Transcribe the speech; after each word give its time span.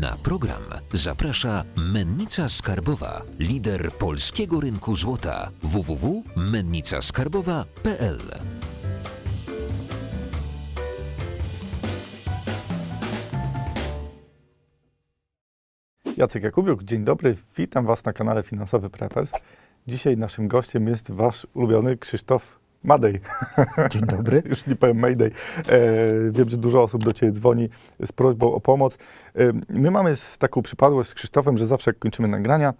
Na 0.00 0.16
program 0.24 0.62
zaprasza 0.92 1.64
Mennica 1.76 2.48
Skarbowa, 2.48 3.22
lider 3.38 3.92
polskiego 3.92 4.60
rynku 4.60 4.96
złota 4.96 5.50
www.mennicaskarbowa.pl. 5.62 8.18
Jacek 16.16 16.42
Jakubiuk, 16.42 16.84
dzień 16.84 17.04
dobry, 17.04 17.36
witam 17.56 17.86
Was 17.86 18.04
na 18.04 18.12
kanale 18.12 18.42
Finansowy 18.42 18.90
Preppers. 18.90 19.32
Dzisiaj 19.86 20.16
naszym 20.16 20.48
gościem 20.48 20.88
jest 20.88 21.10
Wasz 21.10 21.46
ulubiony 21.54 21.96
Krzysztof 21.96 22.59
Madej. 22.84 23.20
Dzień 23.90 24.02
dobry. 24.06 24.42
Już 24.50 24.66
nie 24.66 24.76
powiem 24.76 24.98
Mayday. 24.98 25.30
E, 25.68 26.30
wiem, 26.30 26.48
że 26.48 26.56
dużo 26.56 26.82
osób 26.82 27.04
do 27.04 27.12
Ciebie 27.12 27.32
dzwoni 27.32 27.68
z 28.06 28.12
prośbą 28.12 28.54
o 28.54 28.60
pomoc. 28.60 28.98
E, 29.34 29.52
my 29.68 29.90
mamy 29.90 30.16
z 30.16 30.38
taką 30.38 30.62
przypadłość 30.62 31.10
z 31.10 31.14
Krzysztofem, 31.14 31.58
że 31.58 31.66
zawsze 31.66 31.90
jak 31.90 31.98
kończymy 31.98 32.28
nagrania, 32.28 32.74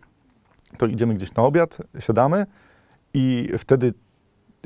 to 0.78 0.86
idziemy 0.86 1.14
gdzieś 1.14 1.34
na 1.34 1.42
obiad, 1.42 1.78
siadamy 1.98 2.46
i 3.14 3.50
wtedy 3.58 3.94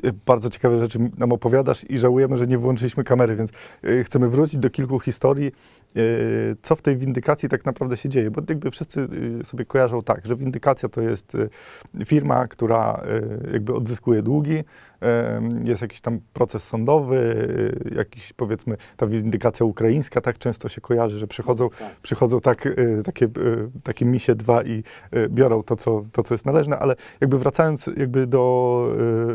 e, 0.03 0.11
bardzo 0.25 0.49
ciekawe 0.49 0.77
rzeczy 0.77 0.99
nam 1.17 1.31
opowiadasz 1.31 1.89
i 1.89 1.97
żałujemy, 1.97 2.37
że 2.37 2.47
nie 2.47 2.57
włączyliśmy 2.57 3.03
kamery, 3.03 3.35
więc 3.35 3.51
e, 3.83 4.03
chcemy 4.03 4.29
wrócić 4.29 4.57
do 4.57 4.69
kilku 4.69 4.99
historii, 4.99 5.51
co 6.61 6.75
w 6.75 6.81
tej 6.81 6.97
windykacji 6.97 7.49
tak 7.49 7.65
naprawdę 7.65 7.97
się 7.97 8.09
dzieje, 8.09 8.31
bo 8.31 8.41
jakby 8.49 8.71
wszyscy 8.71 9.07
e, 9.41 9.43
sobie 9.43 9.65
kojarzą 9.65 10.01
tak, 10.01 10.25
że 10.25 10.35
windykacja 10.35 10.89
to 10.89 11.01
jest 11.01 11.35
e, 11.35 12.05
firma, 12.05 12.47
która 12.47 13.01
e, 13.47 13.51
jakby 13.51 13.73
odzyskuje 13.73 14.21
długi, 14.21 14.63
e, 15.01 15.41
jest 15.63 15.81
jakiś 15.81 16.01
tam 16.01 16.19
proces 16.33 16.63
sądowy, 16.63 17.47
e, 17.91 17.95
jakiś 17.95 18.33
powiedzmy 18.33 18.77
ta 18.97 19.07
windykacja 19.07 19.65
ukraińska 19.65 20.21
tak 20.21 20.37
często 20.37 20.69
się 20.69 20.81
kojarzy, 20.81 21.17
że 21.17 21.27
przychodzą, 21.27 21.69
przychodzą 22.01 22.41
tak, 22.41 22.65
e, 22.67 22.73
takie, 23.03 23.25
e, 23.25 23.29
takie 23.83 24.05
misie 24.05 24.35
dwa 24.35 24.63
i 24.63 24.83
e, 25.11 25.29
biorą 25.29 25.63
to 25.63 25.75
co, 25.75 26.05
to, 26.11 26.23
co 26.23 26.33
jest 26.33 26.45
należne, 26.45 26.79
ale 26.79 26.95
jakby 27.21 27.39
wracając 27.39 27.89
jakby 27.97 28.27
do, 28.27 28.87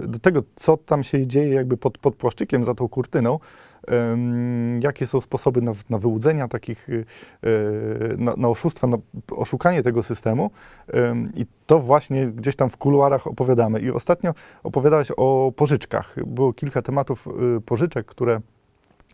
e, 0.04 0.06
do 0.06 0.18
tego, 0.18 0.42
co 0.56 0.76
tam 0.76 1.04
się 1.04 1.26
dzieje 1.26 1.54
jakby 1.54 1.76
pod, 1.76 1.98
pod 1.98 2.16
płaszczykiem, 2.16 2.64
za 2.64 2.74
tą 2.74 2.88
kurtyną, 2.88 3.38
jakie 4.80 5.06
są 5.06 5.20
sposoby 5.20 5.62
na, 5.62 5.72
na 5.90 5.98
wyłudzenia 5.98 6.48
takich, 6.48 6.88
e, 6.88 8.16
na, 8.16 8.34
na 8.36 8.48
oszustwa, 8.48 8.86
na 8.86 8.96
oszukanie 9.30 9.82
tego 9.82 10.02
systemu 10.02 10.50
em, 10.88 11.28
i 11.34 11.46
to 11.66 11.80
właśnie 11.80 12.26
gdzieś 12.26 12.56
tam 12.56 12.70
w 12.70 12.76
kuluarach 12.76 13.26
opowiadamy. 13.26 13.80
I 13.80 13.90
ostatnio 13.90 14.34
opowiadałeś 14.62 15.12
o 15.16 15.52
pożyczkach. 15.56 16.16
Było 16.26 16.52
kilka 16.52 16.82
tematów 16.82 17.28
y, 17.56 17.60
pożyczek, 17.60 18.06
które 18.06 18.40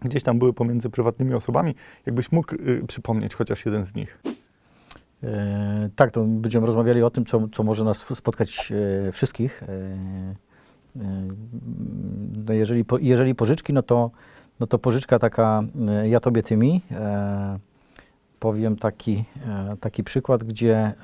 gdzieś 0.02 0.22
tam 0.22 0.38
były 0.38 0.52
pomiędzy 0.52 0.90
prywatnymi 0.90 1.34
osobami. 1.34 1.74
Jakbyś 2.06 2.32
mógł 2.32 2.54
y, 2.54 2.82
przypomnieć 2.86 3.34
chociaż 3.34 3.66
jeden 3.66 3.84
z 3.84 3.94
nich. 3.94 4.18
E, 5.22 5.90
tak, 5.96 6.12
to 6.12 6.24
będziemy 6.24 6.66
rozmawiali 6.66 7.02
o 7.02 7.10
tym, 7.10 7.26
co, 7.26 7.48
co 7.48 7.62
może 7.62 7.84
nas 7.84 7.98
spotkać 7.98 8.72
e, 9.08 9.12
wszystkich. 9.12 9.62
E, 9.62 9.66
e, 9.66 11.28
no 12.46 12.52
jeżeli, 12.52 12.84
po, 12.84 12.98
jeżeli 12.98 13.34
pożyczki, 13.34 13.72
no 13.72 13.82
to, 13.82 14.10
no 14.60 14.66
to 14.66 14.78
pożyczka 14.78 15.18
taka 15.18 15.62
e, 15.88 16.08
ja 16.08 16.20
tobie 16.20 16.42
ty 16.42 16.56
mi. 16.56 16.82
E, 16.90 17.58
powiem 18.40 18.76
taki, 18.76 19.24
e, 19.46 19.76
taki 19.80 20.04
przykład, 20.04 20.44
gdzie 20.44 20.74
e, 20.74 20.94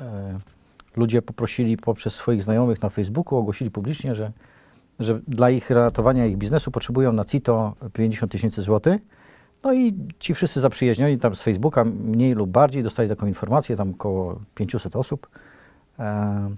ludzie 0.96 1.22
poprosili 1.22 1.76
poprzez 1.76 2.14
swoich 2.14 2.42
znajomych 2.42 2.82
na 2.82 2.88
Facebooku, 2.88 3.38
ogłosili 3.38 3.70
publicznie, 3.70 4.14
że, 4.14 4.32
że 4.98 5.20
dla 5.28 5.50
ich 5.50 5.70
ratowania 5.70 6.26
ich 6.26 6.36
biznesu 6.36 6.70
potrzebują 6.70 7.12
na 7.12 7.24
CITO 7.24 7.74
50 7.92 8.32
tysięcy 8.32 8.62
złotych. 8.62 9.02
No 9.64 9.72
i 9.72 9.94
ci 10.18 10.34
wszyscy 10.34 10.60
zaprzyjaźnioni 10.60 11.18
tam 11.18 11.36
z 11.36 11.42
Facebooka, 11.42 11.84
mniej 11.84 12.34
lub 12.34 12.50
bardziej, 12.50 12.82
dostali 12.82 13.08
taką 13.08 13.26
informację, 13.26 13.76
tam 13.76 13.90
około 13.90 14.40
500 14.54 14.96
osób, 14.96 15.28
e, 15.98 16.02
e, 16.02 16.50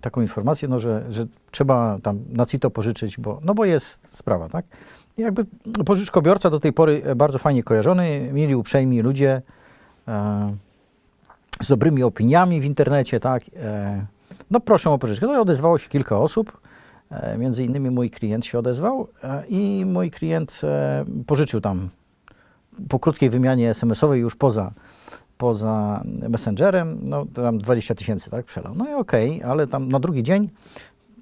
taką 0.00 0.20
informację, 0.20 0.68
no, 0.68 0.78
że, 0.78 1.04
że 1.08 1.26
trzeba 1.50 1.98
tam 2.02 2.20
na 2.28 2.46
CITO 2.46 2.70
pożyczyć, 2.70 3.18
bo, 3.18 3.40
no 3.44 3.54
bo 3.54 3.64
jest 3.64 4.16
sprawa, 4.16 4.48
tak? 4.48 4.64
Jakby 5.18 5.44
pożyczkobiorca 5.86 6.50
do 6.50 6.60
tej 6.60 6.72
pory 6.72 7.02
bardzo 7.16 7.38
fajnie 7.38 7.62
kojarzony, 7.62 8.30
mieli 8.32 8.54
uprzejmi 8.54 9.02
ludzie 9.02 9.42
e, 10.08 10.54
z 11.60 11.68
dobrymi 11.68 12.02
opiniami 12.02 12.60
w 12.60 12.64
internecie, 12.64 13.20
tak? 13.20 13.42
E, 13.56 14.06
no 14.50 14.60
proszę 14.60 14.90
o 14.90 14.98
pożyczkę. 14.98 15.26
No 15.26 15.40
odezwało 15.40 15.78
się 15.78 15.88
kilka 15.88 16.18
osób, 16.18 16.60
E, 17.10 17.38
Między 17.38 17.64
innymi 17.64 17.90
mój 17.90 18.10
klient 18.10 18.46
się 18.46 18.58
odezwał 18.58 19.08
e, 19.24 19.46
i 19.48 19.84
mój 19.84 20.10
klient 20.10 20.60
e, 20.64 21.04
pożyczył 21.26 21.60
tam 21.60 21.88
po 22.88 22.98
krótkiej 22.98 23.30
wymianie 23.30 23.70
SMS-owej 23.70 24.20
już 24.20 24.36
poza, 24.36 24.72
poza 25.38 26.02
Messengerem, 26.28 26.98
no 27.02 27.26
tam 27.26 27.58
20 27.58 27.94
tysięcy, 27.94 28.30
tak, 28.30 28.46
przelał. 28.46 28.74
No 28.74 28.90
i 28.90 28.92
okej, 28.92 29.42
ale 29.42 29.66
tam 29.66 29.88
na 29.88 30.00
drugi 30.00 30.22
dzień 30.22 30.48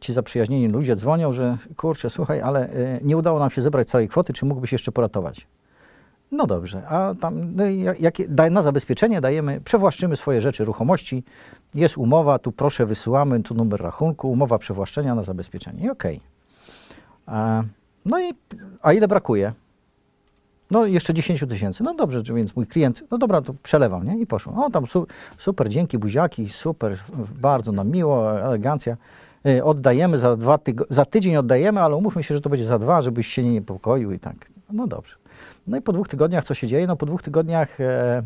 ci 0.01 0.13
zaprzyjaźnieni 0.13 0.69
ludzie 0.69 0.97
dzwonią, 0.97 1.33
że 1.33 1.57
kurczę, 1.77 2.11
słuchaj, 2.11 2.41
ale 2.41 2.69
e, 2.69 3.01
nie 3.03 3.17
udało 3.17 3.39
nam 3.39 3.51
się 3.51 3.63
zebrać 3.63 3.89
całej 3.89 4.09
kwoty, 4.09 4.33
czy 4.33 4.47
mógłbyś 4.47 4.73
jeszcze 4.73 4.93
poratować? 4.93 5.47
No 6.33 6.47
dobrze, 6.47 6.89
a 6.89 7.15
tam 7.21 7.55
no 7.55 7.65
jak, 7.99 8.15
daj, 8.29 8.51
na 8.51 8.63
zabezpieczenie 8.63 9.21
dajemy, 9.21 9.61
przewłaszczymy 9.61 10.17
swoje 10.17 10.43
rzeczy, 10.43 10.65
ruchomości, 10.65 11.25
jest 11.75 11.99
umowa, 11.99 12.39
tu 12.39 12.53
proszę 12.53 12.87
wysyłamy, 12.87 13.43
tu 13.43 13.55
numer 13.55 13.81
rachunku, 13.81 14.31
umowa 14.31 14.59
przewłaszczenia 14.59 15.15
na 15.15 15.23
zabezpieczenie 15.23 15.85
i 15.85 15.91
okej. 15.91 16.21
A, 17.27 17.63
No 18.07 18.21
i, 18.21 18.35
a 18.83 18.93
ile 18.93 19.09
brakuje? 19.09 19.53
No 20.71 20.87
jeszcze 20.87 21.15
10 21.15 21.45
tysięcy. 21.49 21.85
No 21.85 21.95
dobrze, 21.95 22.23
więc 22.23 22.57
mój 22.57 22.67
klient, 22.67 23.05
no 23.11 23.19
dobra, 23.19 23.41
to 23.41 23.55
przelewam, 23.63 24.07
nie? 24.07 24.19
I 24.19 24.27
poszło. 24.27 24.65
O, 24.65 24.71
tam 24.71 24.87
su, 24.87 25.07
super, 25.39 25.69
dzięki, 25.69 25.99
buziaki, 25.99 26.49
super, 26.49 26.99
bardzo 27.41 27.73
nam 27.73 27.91
miło, 27.91 28.41
elegancja. 28.41 28.97
Y, 29.47 29.65
Oddajemy 29.65 30.19
za 30.19 30.37
dwa 30.37 30.57
tygo- 30.57 30.87
za 30.91 31.05
tydzień 31.05 31.37
oddajemy, 31.37 31.81
ale 31.81 31.97
umówmy 31.97 32.23
się, 32.23 32.35
że 32.35 32.41
to 32.41 32.51
będzie 32.51 32.65
za 32.65 32.79
dwa, 32.79 33.03
żebyś 33.03 33.27
się 33.27 33.43
nie 33.43 33.53
niepokoił 33.53 34.13
i 34.13 34.19
tak. 34.19 34.37
No 34.73 34.87
dobrze. 34.87 35.17
No 35.67 35.77
i 35.77 35.83
po 35.83 35.93
dwóch 35.93 36.09
tygodniach 36.09 36.45
co 36.45 36.55
się 36.55 36.67
dzieje? 36.67 36.87
No 36.87 36.97
po 36.97 37.07
dwóch 37.07 37.23
tygodniach 37.23 37.81
e, 37.81 38.23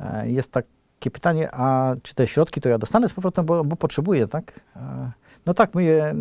e, 0.00 0.30
jest 0.30 0.52
takie 0.52 1.10
pytanie, 1.12 1.48
a 1.52 1.94
czy 2.02 2.14
te 2.14 2.26
środki 2.26 2.60
to 2.60 2.68
ja 2.68 2.78
dostanę 2.78 3.08
z 3.08 3.12
powrotem, 3.12 3.44
bo, 3.44 3.64
bo 3.64 3.76
potrzebuję, 3.76 4.28
tak? 4.28 4.60
E, 4.76 5.10
no 5.46 5.54
tak, 5.54 5.74
my 5.74 5.84
je 5.84 6.14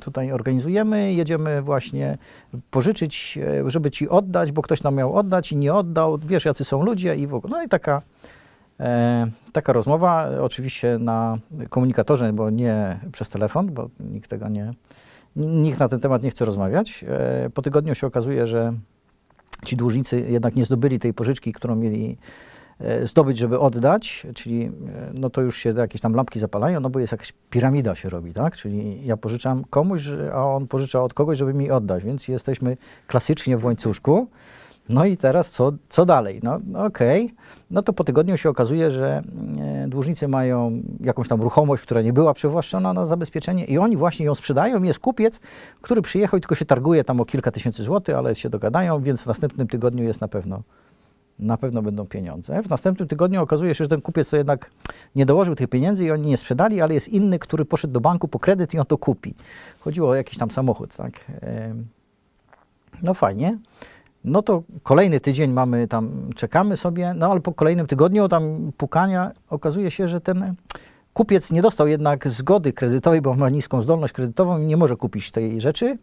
tutaj 0.00 0.32
organizujemy, 0.32 1.12
jedziemy 1.12 1.62
właśnie 1.62 2.18
pożyczyć, 2.70 3.38
e, 3.42 3.70
żeby 3.70 3.90
ci 3.90 4.08
oddać, 4.08 4.52
bo 4.52 4.62
ktoś 4.62 4.82
nam 4.82 4.94
miał 4.94 5.16
oddać 5.16 5.52
i 5.52 5.56
nie 5.56 5.74
oddał, 5.74 6.18
wiesz 6.18 6.44
jacy 6.44 6.64
są 6.64 6.82
ludzie 6.82 7.16
i 7.16 7.26
w 7.26 7.34
ogóle. 7.34 7.50
No 7.50 7.62
i 7.62 7.68
taka, 7.68 8.02
taka 9.52 9.72
rozmowa, 9.72 10.30
oczywiście 10.40 10.98
na 10.98 11.38
komunikatorze, 11.68 12.32
bo 12.32 12.50
nie 12.50 13.00
przez 13.12 13.28
telefon, 13.28 13.72
bo 13.72 13.90
nikt 14.00 14.30
tego 14.30 14.48
nie, 14.48 14.74
nikt 15.36 15.80
na 15.80 15.88
ten 15.88 16.00
temat 16.00 16.22
nie 16.22 16.30
chce 16.30 16.44
rozmawiać. 16.44 17.04
E, 17.08 17.50
po 17.50 17.62
tygodniu 17.62 17.94
się 17.94 18.06
okazuje, 18.06 18.46
że 18.46 18.72
ci 19.64 19.76
dłużnicy 19.76 20.20
jednak 20.28 20.56
nie 20.56 20.64
zdobyli 20.64 20.98
tej 20.98 21.14
pożyczki, 21.14 21.52
którą 21.52 21.76
mieli 21.76 22.16
e, 22.80 23.06
zdobyć, 23.06 23.38
żeby 23.38 23.60
oddać, 23.60 24.26
czyli 24.34 24.64
e, 24.64 24.70
no 25.14 25.30
to 25.30 25.40
już 25.40 25.58
się 25.58 25.70
jakieś 25.70 26.00
tam 26.00 26.14
lampki 26.14 26.38
zapalają, 26.38 26.80
no 26.80 26.90
bo 26.90 26.98
jest 26.98 27.12
jakaś 27.12 27.32
piramida 27.50 27.94
się 27.94 28.08
robi, 28.08 28.32
tak? 28.32 28.56
Czyli 28.56 29.06
ja 29.06 29.16
pożyczam 29.16 29.64
komuś, 29.64 30.08
a 30.32 30.46
on 30.46 30.66
pożycza 30.66 31.02
od 31.02 31.14
kogoś, 31.14 31.38
żeby 31.38 31.54
mi 31.54 31.70
oddać, 31.70 32.04
więc 32.04 32.28
jesteśmy 32.28 32.76
klasycznie 33.06 33.56
w 33.58 33.64
łańcuszku. 33.64 34.28
No 34.88 35.04
i 35.04 35.16
teraz 35.16 35.50
co, 35.50 35.72
co 35.88 36.06
dalej? 36.06 36.40
No 36.42 36.60
no 36.66 36.84
okej, 36.84 37.34
no 37.70 37.82
to 37.82 37.92
po 37.92 38.04
tygodniu 38.04 38.36
się 38.36 38.48
okazuje, 38.48 38.90
że 38.90 39.22
e, 39.58 39.88
dłużnicy 39.88 40.28
mają 40.28 40.82
jakąś 41.00 41.28
tam 41.28 41.42
ruchomość, 41.42 41.82
która 41.82 42.02
nie 42.02 42.12
była 42.12 42.34
przywłaszczona 42.34 42.92
na 42.92 43.06
zabezpieczenie 43.06 43.64
i 43.64 43.78
oni 43.78 43.96
właśnie 43.96 44.26
ją 44.26 44.34
sprzedają. 44.34 44.82
Jest 44.82 44.98
kupiec, 44.98 45.40
który 45.80 46.02
przyjechał 46.02 46.38
i 46.38 46.40
tylko 46.40 46.54
się 46.54 46.64
targuje 46.64 47.04
tam 47.04 47.20
o 47.20 47.24
kilka 47.24 47.50
tysięcy 47.50 47.82
złotych, 47.82 48.16
ale 48.16 48.34
się 48.34 48.50
dogadają, 48.50 49.02
więc 49.02 49.22
w 49.22 49.26
następnym 49.26 49.68
tygodniu 49.68 50.04
jest 50.04 50.20
na 50.20 50.28
pewno, 50.28 50.62
na 51.38 51.56
pewno 51.56 51.82
będą 51.82 52.06
pieniądze. 52.06 52.62
W 52.62 52.70
następnym 52.70 53.08
tygodniu 53.08 53.42
okazuje 53.42 53.74
się, 53.74 53.84
że 53.84 53.88
ten 53.88 54.00
kupiec 54.00 54.30
to 54.30 54.36
jednak 54.36 54.70
nie 55.16 55.26
dołożył 55.26 55.54
tych 55.54 55.68
pieniędzy 55.68 56.04
i 56.04 56.10
oni 56.10 56.26
nie 56.26 56.36
sprzedali, 56.36 56.80
ale 56.80 56.94
jest 56.94 57.08
inny, 57.08 57.38
który 57.38 57.64
poszedł 57.64 57.94
do 57.94 58.00
banku 58.00 58.28
po 58.28 58.38
kredyt 58.38 58.74
i 58.74 58.78
on 58.78 58.86
to 58.86 58.98
kupi. 58.98 59.34
Chodziło 59.80 60.10
o 60.10 60.14
jakiś 60.14 60.38
tam 60.38 60.50
samochód, 60.50 60.96
tak. 60.96 61.12
No 63.02 63.14
fajnie. 63.14 63.58
No 64.24 64.42
to 64.42 64.62
kolejny 64.82 65.20
tydzień 65.20 65.52
mamy 65.52 65.88
tam, 65.88 66.30
czekamy 66.36 66.76
sobie, 66.76 67.14
no 67.14 67.30
ale 67.30 67.40
po 67.40 67.52
kolejnym 67.52 67.86
tygodniu 67.86 68.28
tam 68.28 68.72
pukania 68.76 69.32
okazuje 69.50 69.90
się, 69.90 70.08
że 70.08 70.20
ten 70.20 70.54
kupiec 71.14 71.50
nie 71.50 71.62
dostał 71.62 71.88
jednak 71.88 72.28
zgody 72.28 72.72
kredytowej, 72.72 73.20
bo 73.20 73.34
ma 73.34 73.50
niską 73.50 73.82
zdolność 73.82 74.12
kredytową 74.12 74.60
i 74.60 74.66
nie 74.66 74.76
może 74.76 74.96
kupić 74.96 75.30
tej 75.30 75.60
rzeczy. 75.60 75.98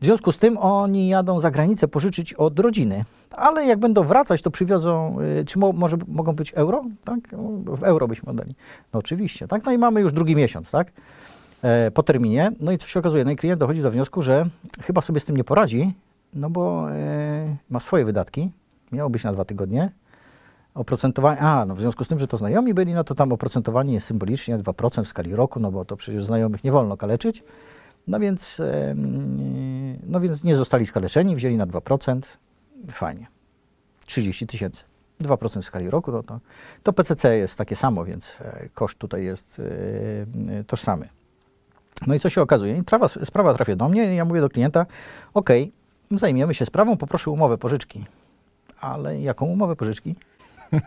W 0.00 0.04
związku 0.04 0.32
z 0.32 0.38
tym 0.38 0.58
oni 0.58 1.08
jadą 1.08 1.40
za 1.40 1.50
granicę 1.50 1.88
pożyczyć 1.88 2.34
od 2.34 2.58
rodziny. 2.58 3.04
Ale 3.30 3.66
jak 3.66 3.78
będą 3.78 4.02
wracać, 4.02 4.42
to 4.42 4.50
przywiozą, 4.50 5.16
y, 5.40 5.44
czy 5.44 5.58
mo, 5.58 5.72
może 5.72 5.96
mogą 6.08 6.32
być 6.32 6.52
euro? 6.54 6.84
Tak? 7.04 7.20
W 7.66 7.82
euro 7.82 8.08
byśmy 8.08 8.30
oddali. 8.30 8.54
No 8.92 9.00
oczywiście, 9.00 9.48
tak? 9.48 9.64
No 9.64 9.72
i 9.72 9.78
mamy 9.78 10.00
już 10.00 10.12
drugi 10.12 10.36
miesiąc, 10.36 10.70
tak? 10.70 10.92
E, 11.62 11.90
po 11.90 12.02
terminie. 12.02 12.52
No 12.60 12.72
i 12.72 12.78
co 12.78 12.88
się 12.88 13.00
okazuje? 13.00 13.24
No 13.24 13.30
i 13.30 13.36
klient 13.36 13.60
dochodzi 13.60 13.82
do 13.82 13.90
wniosku, 13.90 14.22
że 14.22 14.46
chyba 14.82 15.00
sobie 15.00 15.20
z 15.20 15.24
tym 15.24 15.36
nie 15.36 15.44
poradzi, 15.44 15.94
no 16.34 16.50
bo 16.50 16.92
e, 16.92 17.56
ma 17.70 17.80
swoje 17.80 18.04
wydatki. 18.04 18.50
Miało 18.92 19.10
być 19.10 19.24
na 19.24 19.32
dwa 19.32 19.44
tygodnie. 19.44 19.90
Oprocentowanie, 20.74 21.40
a 21.40 21.66
no 21.66 21.74
w 21.74 21.80
związku 21.80 22.04
z 22.04 22.08
tym, 22.08 22.20
że 22.20 22.28
to 22.28 22.36
znajomi 22.36 22.74
byli, 22.74 22.94
no 22.94 23.04
to 23.04 23.14
tam 23.14 23.32
oprocentowanie 23.32 23.94
jest 23.94 24.06
symbolicznie 24.06 24.58
2% 24.58 25.04
w 25.04 25.08
skali 25.08 25.36
roku, 25.36 25.60
no 25.60 25.72
bo 25.72 25.84
to 25.84 25.96
przecież 25.96 26.24
znajomych 26.24 26.64
nie 26.64 26.72
wolno 26.72 26.96
kaleczyć. 26.96 27.44
No 28.06 28.20
więc, 28.20 28.62
no 30.06 30.20
więc 30.20 30.44
nie 30.44 30.56
zostali 30.56 30.86
skaleczeni, 30.86 31.36
wzięli 31.36 31.56
na 31.56 31.66
2%, 31.66 32.20
fajnie. 32.90 33.26
30 34.06 34.46
tysięcy. 34.46 34.84
2% 35.20 35.62
w 35.62 35.64
skali 35.64 35.90
roku, 35.90 36.12
no 36.12 36.22
to, 36.22 36.40
to 36.82 36.92
PCC 36.92 37.36
jest 37.36 37.58
takie 37.58 37.76
samo, 37.76 38.04
więc 38.04 38.36
e, 38.40 38.68
koszt 38.74 38.98
tutaj 38.98 39.24
jest 39.24 39.62
e, 40.58 40.64
tożsamy. 40.64 41.08
No 42.06 42.14
i 42.14 42.20
co 42.20 42.30
się 42.30 42.42
okazuje? 42.42 42.84
Trawa, 42.84 43.08
sprawa 43.08 43.54
trafia 43.54 43.76
do 43.76 43.88
mnie 43.88 44.12
i 44.12 44.16
ja 44.16 44.24
mówię 44.24 44.40
do 44.40 44.48
klienta, 44.48 44.86
ok, 45.34 45.50
zajmiemy 46.10 46.54
się 46.54 46.66
sprawą, 46.66 46.96
poproszę 46.96 47.30
umowę 47.30 47.58
pożyczki. 47.58 48.04
Ale 48.80 49.20
jaką 49.20 49.46
umowę 49.46 49.76
pożyczki? 49.76 50.14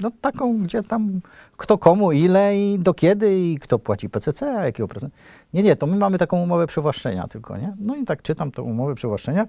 No 0.00 0.10
taką, 0.20 0.62
gdzie 0.62 0.82
tam 0.82 1.20
kto 1.56 1.78
komu, 1.78 2.12
ile 2.12 2.58
i 2.58 2.78
do 2.78 2.94
kiedy 2.94 3.38
i 3.38 3.58
kto 3.58 3.78
płaci 3.78 4.10
PCC, 4.10 4.58
a 4.58 4.64
jakiego 4.64 4.88
procent. 4.88 5.14
Nie, 5.54 5.62
nie, 5.62 5.76
to 5.76 5.86
my 5.86 5.96
mamy 5.96 6.18
taką 6.18 6.42
umowę 6.42 6.66
przywłaszczenia 6.66 7.28
tylko, 7.28 7.56
nie? 7.56 7.72
No 7.80 7.96
i 7.96 8.04
tak 8.04 8.22
czytam 8.22 8.50
tą 8.50 8.62
umowę 8.62 8.94
przywłaszczenia. 8.94 9.46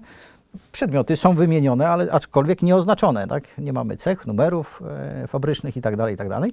Przedmioty 0.72 1.16
są 1.16 1.34
wymienione, 1.34 1.88
ale 1.88 2.12
aczkolwiek 2.12 2.62
nie 2.62 2.76
oznaczone, 2.76 3.26
tak? 3.26 3.44
Nie 3.58 3.72
mamy 3.72 3.96
cech, 3.96 4.26
numerów 4.26 4.82
e, 5.22 5.26
fabrycznych 5.26 5.76
i 5.76 5.80
tak 5.80 5.96
dalej, 5.96 6.14
i 6.14 6.16
tak 6.16 6.28
dalej. 6.28 6.52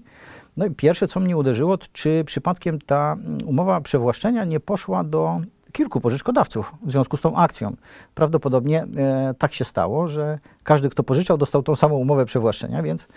No 0.58 0.66
i 0.66 0.72
pierwsze, 0.72 1.08
co 1.08 1.20
mnie 1.20 1.38
uderzyło, 1.38 1.78
czy 1.78 2.24
przypadkiem 2.26 2.80
ta 2.82 3.14
mm, 3.14 3.48
umowa 3.48 3.82
przywłaszczenia 3.82 4.46
nie 4.46 4.60
poszła 4.60 5.04
do 5.04 5.42
kilku 5.72 6.02
pożyczkodawców 6.02 6.74
w 6.84 6.92
związku 6.92 7.18
z 7.18 7.22
tą 7.22 7.36
akcją. 7.36 7.76
Prawdopodobnie 8.16 8.84
e, 8.98 9.34
tak 9.38 9.54
się 9.54 9.66
stało, 9.66 10.08
że 10.08 10.40
każdy, 10.64 10.90
kto 10.90 11.04
pożyczał, 11.04 11.38
dostał 11.38 11.64
tą 11.64 11.76
samą 11.76 11.96
umowę 11.96 12.26
przywłaszczenia, 12.26 12.84
więc 12.84 13.08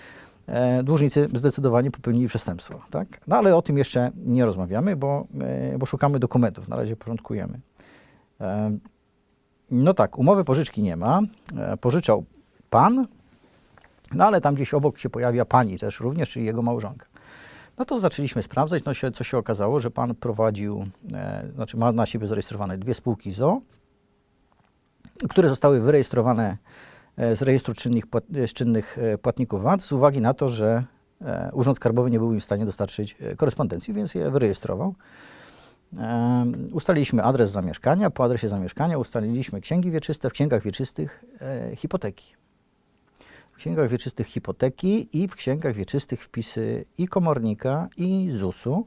e, 0.47 0.83
dłużnicy 0.83 1.29
zdecydowanie 1.35 1.91
popełnili 1.91 2.29
przestępstwo. 2.29 2.81
Tak? 2.91 3.09
No 3.27 3.37
ale 3.37 3.57
o 3.57 3.63
tym 3.63 3.79
jeszcze 3.79 4.11
nie 4.17 4.47
rozmawiamy, 4.47 4.97
bo, 4.97 5.27
e, 5.41 5.79
bo 5.79 5.87
szukamy 5.87 6.19
dokumentów, 6.19 6.69
na 6.69 6.77
razie 6.77 6.97
porządkujemy. 6.97 7.61
E, 8.41 8.71
no 9.71 9.95
tak, 9.95 10.19
umowy 10.19 10.45
pożyczki 10.45 10.83
nie 10.83 10.97
ma. 10.97 11.21
E, 11.57 11.77
pożyczał 11.77 12.25
pan, 12.71 13.07
no 14.13 14.27
ale 14.27 14.41
tam 14.41 14.55
gdzieś 14.55 14.75
obok 14.75 14.99
się 14.99 15.11
pojawia 15.11 15.45
pani 15.45 15.79
też 15.79 16.01
również, 16.01 16.31
czyli 16.31 16.47
jego 16.47 16.63
małżonka. 16.63 17.10
No 17.81 17.87
to 17.87 17.99
zaczęliśmy 17.99 18.43
sprawdzać, 18.43 18.85
no 18.85 18.95
się, 18.95 19.11
co 19.11 19.25
się 19.25 19.39
okazało, 19.39 19.81
że 19.81 19.91
pan 19.91 20.15
prowadził, 20.15 20.87
e, 21.15 21.49
znaczy 21.55 21.77
ma 21.77 21.93
na 21.93 22.07
siebie 22.07 22.27
zarejestrowane 22.27 22.79
dwie 22.79 22.95
spółki 22.95 23.31
ZO, 23.31 23.61
które 25.29 25.49
zostały 25.49 25.81
wyrejestrowane 25.81 26.57
e, 27.17 27.37
z 27.37 27.43
rejestru 27.43 27.75
czynnych, 27.75 28.07
płat, 28.07 28.25
e, 28.35 28.49
czynnych 28.49 28.99
e, 28.99 29.19
płatników 29.19 29.63
VAT 29.63 29.83
z 29.83 29.93
uwagi 29.93 30.21
na 30.21 30.35
to, 30.35 30.49
że 30.49 30.85
e, 31.21 31.51
Urząd 31.53 31.77
Skarbowy 31.77 32.11
nie 32.11 32.19
był 32.19 32.33
im 32.33 32.41
w 32.41 32.45
stanie 32.45 32.67
dostarczyć 32.67 33.17
korespondencji, 33.37 33.95
więc 33.95 34.15
je 34.15 34.31
wyrejestrował. 34.31 34.95
E, 35.99 36.45
ustaliliśmy 36.73 37.23
adres 37.23 37.51
zamieszkania, 37.51 38.11
po 38.11 38.25
adresie 38.25 38.49
zamieszkania 38.49 38.99
ustaliliśmy 38.99 39.61
księgi 39.61 39.91
wieczyste, 39.91 40.31
w 40.31 40.33
księgach 40.33 40.63
wieczystych 40.63 41.25
e, 41.41 41.77
hipoteki. 41.77 42.40
W 43.61 43.63
księgach 43.63 43.89
wieczystych 43.89 44.27
hipoteki 44.27 45.09
i 45.13 45.29
w 45.29 45.35
księgach 45.37 45.75
wieczystych 45.75 46.25
wpisy 46.25 46.85
i 46.99 47.09
komornika, 47.09 47.89
i 47.97 48.31
ZUS-u. 48.33 48.87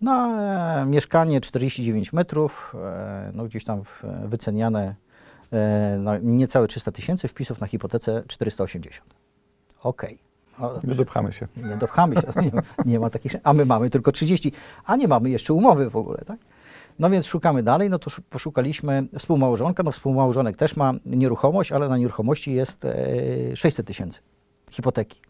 Na 0.00 0.82
e, 0.82 0.86
mieszkanie 0.86 1.40
49 1.40 2.12
metrów, 2.12 2.74
e, 2.84 3.30
no 3.34 3.44
gdzieś 3.44 3.64
tam 3.64 3.82
wyceniane 4.24 4.94
e, 5.52 5.98
na 5.98 6.18
niecałe 6.18 6.68
300 6.68 6.92
tysięcy, 6.92 7.28
wpisów 7.28 7.60
na 7.60 7.66
hipotece 7.66 8.22
480. 8.26 9.14
Okej. 9.82 10.18
No, 10.58 10.80
Nie 10.84 10.94
dopchamy 10.94 11.32
się. 11.32 11.48
nie 11.56 11.76
dopchamy 11.76 12.14
się, 12.14 12.22
nie, 12.42 12.52
nie 12.92 13.00
ma 13.00 13.10
takich, 13.10 13.36
a 13.42 13.52
my 13.52 13.64
mamy 13.64 13.90
tylko 13.90 14.12
30, 14.12 14.52
a 14.84 14.96
nie 14.96 15.08
mamy 15.08 15.30
jeszcze 15.30 15.54
umowy 15.54 15.90
w 15.90 15.96
ogóle, 15.96 16.18
tak? 16.26 16.38
No 16.98 17.10
więc 17.10 17.26
szukamy 17.26 17.62
dalej, 17.62 17.90
no 17.90 17.98
to 17.98 18.10
szu- 18.10 18.22
poszukaliśmy 18.30 19.06
współmałżonka, 19.18 19.82
no 19.82 19.92
współmałżonek 19.92 20.56
też 20.56 20.76
ma 20.76 20.94
nieruchomość, 21.06 21.72
ale 21.72 21.88
na 21.88 21.96
nieruchomości 21.98 22.52
jest 22.52 22.84
e, 22.84 23.56
600 23.56 23.86
tysięcy 23.86 24.20
hipoteki. 24.70 25.20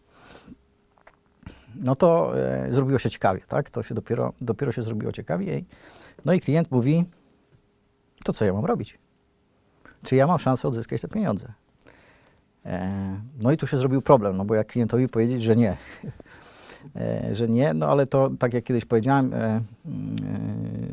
No 1.75 1.95
to 1.95 2.39
e, 2.39 2.67
zrobiło 2.73 2.99
się 2.99 3.09
ciekawie, 3.09 3.41
tak? 3.47 3.69
To 3.69 3.83
się 3.83 3.95
dopiero, 3.95 4.33
dopiero 4.41 4.71
się 4.71 4.83
zrobiło 4.83 5.11
ciekawie. 5.11 5.61
No 6.25 6.33
i 6.33 6.41
klient 6.41 6.71
mówi, 6.71 7.05
to 8.23 8.33
co 8.33 8.45
ja 8.45 8.53
mam 8.53 8.65
robić? 8.65 8.99
Czy 10.03 10.15
ja 10.15 10.27
mam 10.27 10.39
szansę 10.39 10.67
odzyskać 10.67 11.01
te 11.01 11.07
pieniądze? 11.07 11.53
E, 12.65 13.19
No 13.41 13.51
i 13.51 13.57
tu 13.57 13.67
się 13.67 13.77
zrobił 13.77 14.01
problem, 14.01 14.37
no 14.37 14.45
bo 14.45 14.55
jak 14.55 14.67
klientowi 14.67 15.07
powiedzieć, 15.09 15.41
że 15.43 15.55
nie, 15.55 15.69
e, 15.71 15.77
że 17.31 17.49
nie, 17.49 17.73
no 17.73 17.87
ale 17.87 18.07
to 18.07 18.29
tak 18.39 18.53
jak 18.53 18.63
kiedyś 18.63 18.85
powiedziałem, 18.85 19.33
e, 19.33 19.37
e, 19.37 19.61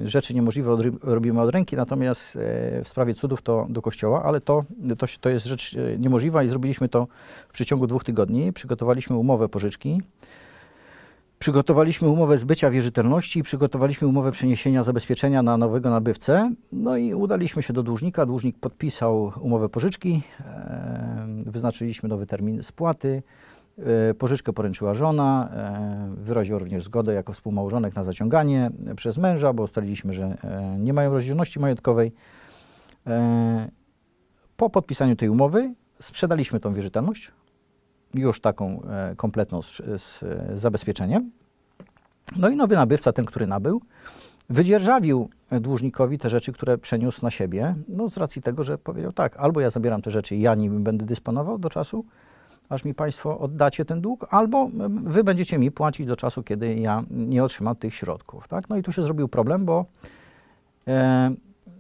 rzeczy 0.09 0.35
niemożliwe 0.35 0.77
robimy 1.03 1.41
od 1.41 1.51
ręki, 1.51 1.77
natomiast 1.77 2.37
e, 2.37 2.39
w 2.85 2.89
sprawie 2.89 3.15
cudów 3.15 3.43
to 3.43 3.67
do 3.71 3.83
kościoła, 3.83 4.23
ale 4.23 4.41
to, 4.41 4.65
to, 4.99 5.07
to 5.21 5.29
jest 5.29 5.47
rzecz 5.47 5.77
e, 5.77 5.99
niemożliwa 5.99 6.43
i 6.43 6.49
zrobiliśmy 6.49 6.89
to 6.89 7.07
w 7.49 7.53
przeciągu 7.53 7.87
dwóch 7.87 8.05
tygodni. 8.05 8.53
Przygotowaliśmy 8.53 9.17
umowę 9.17 9.49
pożyczki, 9.49 10.03
Przygotowaliśmy 11.43 12.09
umowę 12.09 12.39
zbycia 12.39 12.71
wierzytelności 12.71 13.39
i 13.39 13.43
przygotowaliśmy 13.43 14.09
umowę 14.09 14.33
przeniesienia 14.33 14.85
zabezpieczenia 14.85 15.43
na 15.43 15.57
nowego 15.57 15.91
nabywcę. 15.91 16.53
No 16.73 16.97
i 16.97 17.15
udaliśmy 17.15 17.63
się 17.63 17.73
do 17.73 17.83
dłużnika. 17.83 18.27
Dłużnik 18.27 18.59
podpisał 18.59 19.33
umowę 19.41 19.69
pożyczki. 19.69 20.23
e, 20.41 21.27
Wyznaczyliśmy 21.47 22.09
nowy 22.09 22.27
termin 22.27 22.63
spłaty. 22.63 23.23
E, 24.11 24.15
Pożyczkę 24.15 24.53
poręczyła 24.53 24.95
żona. 24.95 25.49
e, 25.53 26.15
Wyraził 26.17 26.59
również 26.59 26.85
zgodę 26.85 27.15
jako 27.15 27.33
współmałżonek 27.33 27.95
na 27.95 28.05
zaciąganie 28.05 28.71
przez 28.97 29.19
męża, 29.19 29.53
bo 29.53 29.63
ustaliliśmy, 29.63 30.13
że 30.13 30.25
e, 30.25 30.77
nie 30.79 30.93
mają 30.93 31.13
rozdzielności 31.13 31.61
majątkowej. 31.61 32.13
E, 33.07 33.69
Po 34.57 34.71
podpisaniu 34.71 35.17
tej 35.17 35.29
umowy 35.29 35.75
sprzedaliśmy 36.01 36.61
tą 36.61 36.75
wierzytelność 36.75 37.33
już 38.15 38.41
taką 38.41 38.83
e, 38.83 39.17
kompletną 39.17 39.63
z, 39.63 39.77
z 40.03 40.23
e, 40.23 40.59
zabezpieczeniem. 40.59 41.31
No 42.37 42.49
i 42.49 42.57
nowy 42.57 42.75
nabywca, 42.75 43.13
ten, 43.13 43.25
który 43.25 43.47
nabył, 43.47 43.83
wydzierżawił 44.51 45.29
dłużnikowi 45.61 46.19
te 46.19 46.31
rzeczy, 46.31 46.53
które 46.53 46.79
przeniósł 46.79 47.23
na 47.23 47.31
siebie, 47.31 47.75
no 47.89 48.09
z 48.11 48.17
racji 48.17 48.43
tego, 48.43 48.65
że 48.65 48.79
powiedział 48.79 49.13
tak, 49.13 49.37
albo 49.37 49.61
ja 49.61 49.71
zabieram 49.71 50.03
te 50.03 50.11
rzeczy 50.11 50.37
i 50.37 50.41
ja 50.41 50.55
nimi 50.55 50.81
będę 50.81 51.05
dysponował 51.07 51.59
do 51.59 51.71
czasu, 51.71 52.05
aż 52.69 52.85
mi 52.85 52.95
Państwo 52.95 53.39
oddacie 53.39 53.85
ten 53.85 54.01
dług, 54.01 54.27
albo 54.31 54.69
Wy 54.89 55.25
będziecie 55.25 55.59
mi 55.59 55.71
płacić 55.71 56.07
do 56.07 56.17
czasu, 56.17 56.43
kiedy 56.43 56.75
ja 56.75 57.05
nie 57.11 57.45
otrzymam 57.45 57.77
tych 57.77 57.95
środków. 57.95 58.49
Tak? 58.49 58.69
No 58.69 58.77
i 58.77 58.83
tu 58.83 58.93
się 58.93 59.03
zrobił 59.03 59.29
problem, 59.29 59.65
bo 59.65 59.87
e, 60.89 61.33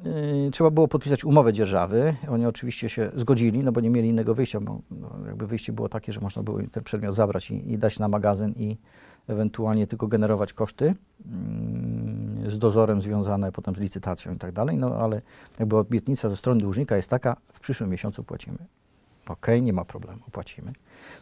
Yy, 0.05 0.51
trzeba 0.51 0.71
było 0.71 0.89
podpisać 0.89 1.25
umowę 1.25 1.53
dzierżawy. 1.53 2.15
Oni 2.29 2.47
oczywiście 2.47 2.89
się 2.89 3.11
zgodzili, 3.17 3.63
no 3.63 3.73
bo 3.73 3.81
nie 3.81 3.91
mieli 3.91 4.09
innego 4.09 4.35
wyjścia, 4.35 4.61
bo 4.61 4.81
no, 4.91 5.11
jakby 5.27 5.47
wyjście 5.47 5.73
było 5.73 5.89
takie, 5.89 6.13
że 6.13 6.21
można 6.21 6.43
było 6.43 6.59
ten 6.73 6.85
przedmiot 6.85 7.15
zabrać 7.15 7.51
i, 7.51 7.73
i 7.73 7.79
dać 7.79 7.99
na 7.99 8.09
magazyn 8.09 8.53
i 8.57 8.77
ewentualnie 9.29 9.87
tylko 9.87 10.09
generować 10.09 10.53
koszty 10.53 10.95
mm, 11.27 12.51
z 12.51 12.59
dozorem 12.59 13.03
związane 13.03 13.53
potem 13.53 13.77
z 13.77 13.81
licytacją 13.81 14.35
i 14.35 14.39
tak 14.39 14.53
dalej, 14.53 14.77
no 14.77 14.97
ale 14.97 15.23
jakby 15.59 15.77
obietnica 15.77 16.29
ze 16.29 16.37
strony 16.37 16.61
dłużnika 16.61 16.97
jest 16.97 17.11
taka, 17.11 17.37
w 17.53 17.61
przyszłym 17.61 17.91
miesiącu 17.91 18.25
płacimy. 18.25 18.59
Okej, 19.29 19.63
nie 19.63 19.73
ma 19.73 19.85
problemu, 19.85 20.21
płacimy. 20.33 20.73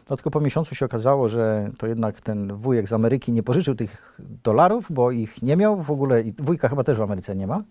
No 0.09 0.15
tylko 0.15 0.31
po 0.31 0.41
miesiącu 0.41 0.75
się 0.75 0.85
okazało, 0.85 1.29
że 1.29 1.69
to 1.77 1.87
jednak 1.87 2.21
ten 2.21 2.53
wujek 2.53 2.87
z 2.87 2.93
Ameryki 2.93 3.31
nie 3.31 3.43
pożyczył 3.43 3.75
tych 3.75 4.19
dolarów, 4.43 4.87
bo 4.89 5.11
ich 5.11 5.41
nie 5.41 5.57
miał 5.57 5.81
w 5.81 5.91
ogóle 5.91 6.21
i 6.21 6.33
wujka 6.39 6.69
chyba 6.69 6.83
też 6.83 6.97
w 6.97 7.01
Ameryce 7.01 7.35
nie 7.35 7.47
ma. 7.47 7.63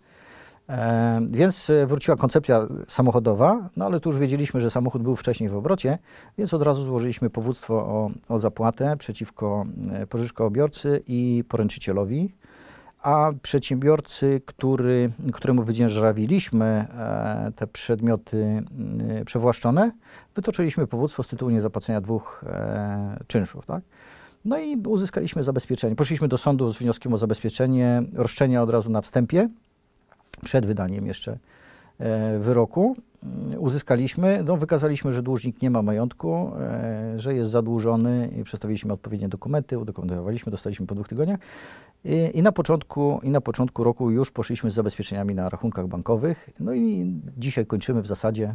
E, 0.68 1.20
więc 1.30 1.70
e, 1.70 1.86
wróciła 1.86 2.16
koncepcja 2.16 2.66
samochodowa, 2.88 3.68
no 3.76 3.84
ale 3.86 4.00
tu 4.00 4.08
już 4.08 4.18
wiedzieliśmy, 4.18 4.60
że 4.60 4.70
samochód 4.70 5.02
był 5.02 5.16
wcześniej 5.16 5.50
w 5.50 5.56
obrocie, 5.56 5.98
więc 6.38 6.54
od 6.54 6.62
razu 6.62 6.84
złożyliśmy 6.84 7.30
powództwo 7.30 7.74
o, 7.74 8.10
o 8.28 8.38
zapłatę 8.38 8.96
przeciwko 8.96 9.64
e, 9.92 10.06
pożyczkobiorcy 10.06 11.02
i 11.06 11.44
poręczycielowi, 11.48 12.32
a 13.02 13.30
przedsiębiorcy, 13.42 14.40
który, 14.46 15.10
któremu 15.32 15.62
wydzierżawiliśmy 15.62 16.66
e, 16.66 17.52
te 17.56 17.66
przedmioty 17.66 18.62
e, 19.20 19.24
przewłaszczone, 19.24 19.92
wytoczyliśmy 20.34 20.86
powództwo 20.86 21.22
z 21.22 21.28
tytułu 21.28 21.50
niezapłacenia 21.50 22.00
dwóch 22.00 22.44
e, 22.46 23.16
czynszów. 23.26 23.66
Tak? 23.66 23.82
No 24.44 24.58
i 24.58 24.76
uzyskaliśmy 24.76 25.42
zabezpieczenie. 25.42 25.96
Poszliśmy 25.96 26.28
do 26.28 26.38
sądu 26.38 26.72
z 26.72 26.78
wnioskiem 26.78 27.12
o 27.12 27.18
zabezpieczenie 27.18 28.02
roszczenia 28.14 28.62
od 28.62 28.70
razu 28.70 28.90
na 28.90 29.00
wstępie 29.00 29.48
przed 30.44 30.66
wydaniem 30.66 31.06
jeszcze 31.06 31.38
e, 31.98 32.38
wyroku. 32.38 32.96
Mm, 33.22 33.60
Uzyskaliśmy, 33.62 34.42
no, 34.44 34.56
wykazaliśmy, 34.56 35.12
że 35.12 35.22
dłużnik 35.22 35.62
nie 35.62 35.70
ma 35.70 35.82
majątku, 35.82 36.52
e, 36.60 37.12
że 37.16 37.34
jest 37.34 37.50
zadłużony 37.50 38.30
i 38.40 38.44
przedstawiliśmy 38.44 38.92
odpowiednie 38.92 39.28
dokumenty, 39.28 39.78
udokumentowaliśmy, 39.78 40.50
dostaliśmy 40.50 40.86
po 40.86 40.94
dwóch 40.94 41.08
tygodniach. 41.08 41.38
I, 42.04 42.30
i, 42.34 42.42
na 42.42 42.52
początku, 42.52 43.20
I 43.22 43.30
na 43.30 43.40
początku 43.40 43.84
roku 43.84 44.10
już 44.10 44.30
poszliśmy 44.30 44.70
z 44.70 44.74
zabezpieczeniami 44.74 45.34
na 45.34 45.48
rachunkach 45.48 45.86
bankowych. 45.86 46.50
No 46.60 46.74
i 46.74 47.14
dzisiaj 47.38 47.66
kończymy 47.66 48.02
w 48.02 48.06
zasadzie 48.06 48.54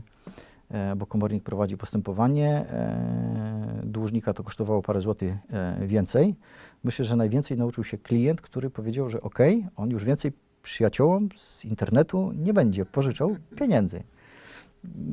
e, 0.72 0.96
bo 0.96 1.06
komornik 1.06 1.44
prowadzi 1.44 1.78
postępowanie. 1.78 2.66
E, 2.70 3.82
Dłużnika 3.84 4.34
to 4.34 4.44
kosztowało 4.44 4.82
parę 4.82 5.02
złotych 5.02 5.34
e, 5.50 5.88
więcej. 5.88 6.36
Myślę, 6.84 7.06
że 7.06 7.16
najwięcej 7.16 7.58
nauczył 7.58 7.84
się 7.84 7.98
klient, 7.98 8.42
który 8.42 8.70
powiedział, 8.70 9.10
że 9.10 9.22
ok, 9.22 9.40
on 9.76 9.90
już 9.90 10.04
więcej 10.04 10.32
przyjaciołom 10.64 11.30
z 11.36 11.66
internetu 11.66 12.32
nie 12.36 12.54
będzie 12.54 12.86
pożyczał 12.86 13.36
pieniędzy. 13.56 14.04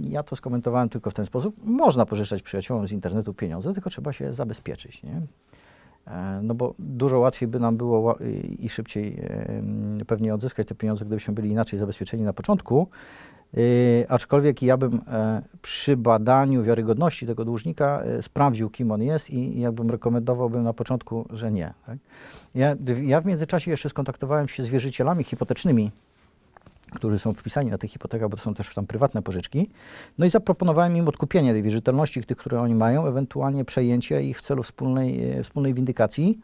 Ja 0.02 0.23
to 0.23 0.37
skomentowałem 0.37 0.88
tylko 0.88 1.11
w 1.11 1.14
ten 1.14 1.26
sposób. 1.26 1.55
Można 1.64 2.07
pożyczać 2.07 2.43
przyjaciołom 2.43 2.88
z 2.88 2.93
internetu 2.93 3.35
pieniądze, 3.35 3.73
tylko 3.73 3.91
trzeba 3.91 4.12
się 4.12 4.33
zabezpieczyć. 4.33 5.02
Nie? 5.02 5.23
E, 6.07 6.41
No 6.43 6.55
bo 6.55 6.75
dużo 6.79 7.19
łatwiej 7.19 7.49
by 7.49 7.61
nam 7.61 7.76
było 7.76 8.17
i 8.59 8.69
szybciej 8.69 9.23
pewnie 10.07 10.35
odzyskać 10.35 10.69
te 10.69 10.75
pieniądze, 10.75 11.05
gdybyśmy 11.05 11.35
byli 11.35 11.50
inaczej 11.50 11.79
zabezpieczeni 11.79 12.23
na 12.23 12.33
początku. 12.33 12.88
Yy, 13.52 14.07
aczkolwiek 14.09 14.62
ja 14.62 14.76
bym 14.76 15.00
e, 15.09 15.43
przy 15.62 15.97
badaniu 15.97 16.62
wiarygodności 16.62 17.26
tego 17.26 17.45
dłużnika 17.45 18.02
e, 18.02 18.23
sprawdził, 18.23 18.71
kim 18.71 18.91
on 18.91 19.02
jest 19.02 19.31
i 19.31 19.61
jakbym 19.61 19.91
rekomendowałbym 19.91 20.62
na 20.62 20.73
początku, 20.73 21.26
że 21.31 21.52
nie. 21.52 21.75
Tak? 21.87 21.99
Ja, 22.55 22.76
ja 23.02 23.21
w 23.21 23.26
międzyczasie 23.26 23.71
jeszcze 23.71 23.88
skontaktowałem 23.88 24.49
się 24.49 24.62
z 24.62 24.67
wierzycielami 24.67 25.25
hipotecznymi, 25.25 25.91
którzy 26.95 27.19
są 27.19 27.35
wpisani 27.35 27.71
na 27.71 27.79
tych 27.79 27.91
hipotekach, 27.91 28.29
bo 28.29 28.37
to 28.37 28.43
są 28.43 28.55
też 28.55 28.75
tam 28.75 28.87
prywatne 28.87 29.23
pożyczki. 29.23 29.71
No 30.19 30.27
i 30.27 30.31
zaproponowałem 30.31 30.97
im 30.97 31.09
odkupienie 31.09 31.53
tej 31.53 31.63
wierzytelności, 31.63 32.25
tych, 32.25 32.37
które 32.37 32.61
oni 32.61 32.75
mają, 32.75 33.07
ewentualnie 33.07 33.65
przejęcie 33.65 34.23
ich 34.23 34.39
w 34.39 34.43
celu 34.43 34.63
wspólnej, 34.63 35.31
e, 35.31 35.43
wspólnej 35.43 35.75
windykacji. 35.75 36.39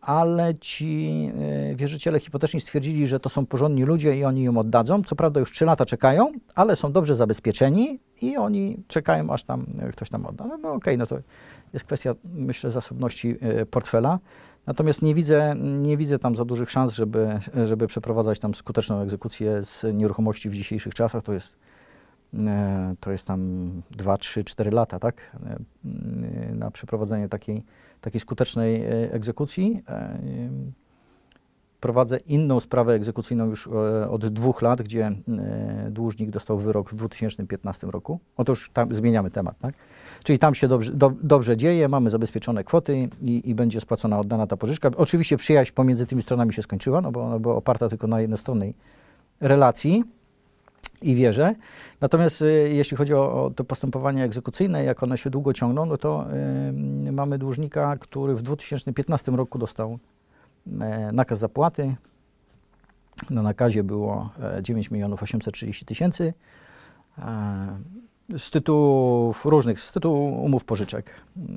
Ale 0.00 0.54
ci 0.54 1.30
e, 1.70 1.74
wierzyciele 1.74 2.20
hipoteczni 2.20 2.60
stwierdzili, 2.60 3.06
że 3.06 3.20
to 3.20 3.28
są 3.28 3.46
porządni 3.46 3.84
ludzie 3.84 4.16
i 4.16 4.24
oni 4.24 4.42
ją 4.42 4.58
oddadzą. 4.58 5.02
Co 5.02 5.16
prawda 5.16 5.40
już 5.40 5.52
3 5.52 5.64
lata 5.64 5.86
czekają, 5.86 6.32
ale 6.54 6.76
są 6.76 6.92
dobrze 6.92 7.14
zabezpieczeni 7.14 8.00
i 8.22 8.36
oni 8.36 8.76
czekają, 8.88 9.30
aż 9.30 9.44
tam 9.44 9.66
e, 9.78 9.92
ktoś 9.92 10.10
tam 10.10 10.26
odda. 10.26 10.46
No, 10.46 10.56
no 10.56 10.72
okej, 10.72 10.98
no 10.98 11.06
to 11.06 11.18
jest 11.72 11.84
kwestia, 11.84 12.14
myślę, 12.34 12.70
zasobności 12.70 13.36
portfela. 13.70 14.18
Natomiast 14.66 15.02
nie 15.02 15.14
widzę, 15.14 15.54
nie 15.58 15.96
widzę 15.96 16.18
tam 16.18 16.36
za 16.36 16.44
dużych 16.44 16.70
szans, 16.70 16.92
żeby, 16.92 17.40
żeby 17.66 17.86
przeprowadzać 17.86 18.38
tam 18.38 18.54
skuteczną 18.54 19.00
egzekucję 19.00 19.64
z 19.64 19.84
nieruchomości 19.94 20.50
w 20.50 20.54
dzisiejszych 20.54 20.94
czasach. 20.94 21.22
To 21.22 21.32
jest, 21.32 21.56
e, 22.34 22.94
to 23.00 23.12
jest 23.12 23.26
tam 23.26 23.70
2, 23.90 24.18
3, 24.18 24.44
4 24.44 24.70
lata, 24.70 24.98
tak? 24.98 25.36
E, 25.46 26.54
Na 26.54 26.70
przeprowadzenie 26.70 27.28
takiej, 27.28 27.62
takiej 28.00 28.20
skutecznej 28.20 28.82
e, 28.84 29.12
egzekucji. 29.12 29.82
E, 31.82 31.92
Prowadzę 31.92 32.18
inną 32.18 32.60
sprawę 32.60 32.94
egzekucyjną 32.94 33.46
już 33.46 33.66
e, 33.66 34.10
od 34.10 34.26
dwóch 34.26 34.62
lat, 34.62 34.82
gdzie 34.82 35.06
e, 35.06 35.90
dłużnik 35.90 36.30
dostał 36.30 36.58
wyrok 36.58 36.90
w 36.90 36.94
2015 36.94 37.86
roku. 37.86 38.20
Otóż 38.36 38.70
tam 38.72 38.94
zmieniamy 38.94 39.30
temat, 39.30 39.58
tak? 39.58 39.74
Czyli 40.24 40.38
tam 40.38 40.54
się 40.54 40.68
dobrze, 40.68 40.92
do, 40.92 41.12
dobrze 41.22 41.56
dzieje, 41.56 41.88
mamy 41.88 42.10
zabezpieczone 42.10 42.64
kwoty 42.64 43.08
i, 43.22 43.50
i 43.50 43.54
będzie 43.54 43.80
spłacona 43.80 44.18
oddana 44.18 44.46
ta 44.46 44.56
pożyczka. 44.56 44.90
Oczywiście 44.96 45.36
przyjaźń 45.36 45.72
pomiędzy 45.72 46.06
tymi 46.06 46.22
stronami 46.22 46.52
się 46.52 46.62
skończyła, 46.62 47.00
no 47.00 47.12
bo 47.12 47.24
ona 47.24 47.38
była 47.38 47.54
oparta 47.54 47.88
tylko 47.88 48.06
na 48.06 48.20
jednostronnej 48.20 48.74
relacji 49.40 50.04
i 51.02 51.14
wierze. 51.14 51.54
Natomiast 52.00 52.42
y, 52.42 52.70
jeśli 52.72 52.96
chodzi 52.96 53.14
o, 53.14 53.44
o 53.44 53.50
to 53.50 53.64
postępowanie 53.64 54.24
egzekucyjne, 54.24 54.84
jak 54.84 55.02
one 55.02 55.18
się 55.18 55.30
długo 55.30 55.52
ciągną, 55.52 55.86
no 55.86 55.98
to 55.98 56.26
y, 57.08 57.12
mamy 57.12 57.38
dłużnika, 57.38 57.96
który 58.00 58.34
w 58.34 58.42
2015 58.42 59.32
roku 59.32 59.58
dostał 59.58 59.92
e, 59.92 60.11
nakaz 61.12 61.38
zapłaty. 61.38 61.96
Na 63.30 63.42
nakazie 63.42 63.84
było 63.84 64.30
e, 64.58 64.62
9 64.62 64.90
milionów 64.90 65.22
830 65.22 65.86
tysięcy. 65.86 66.34
E, 67.18 67.78
z 68.38 68.50
tytułów 68.50 69.46
różnych, 69.46 69.80
z 69.80 69.92
tytułu 69.92 70.44
umów 70.44 70.64
pożyczek. 70.64 71.10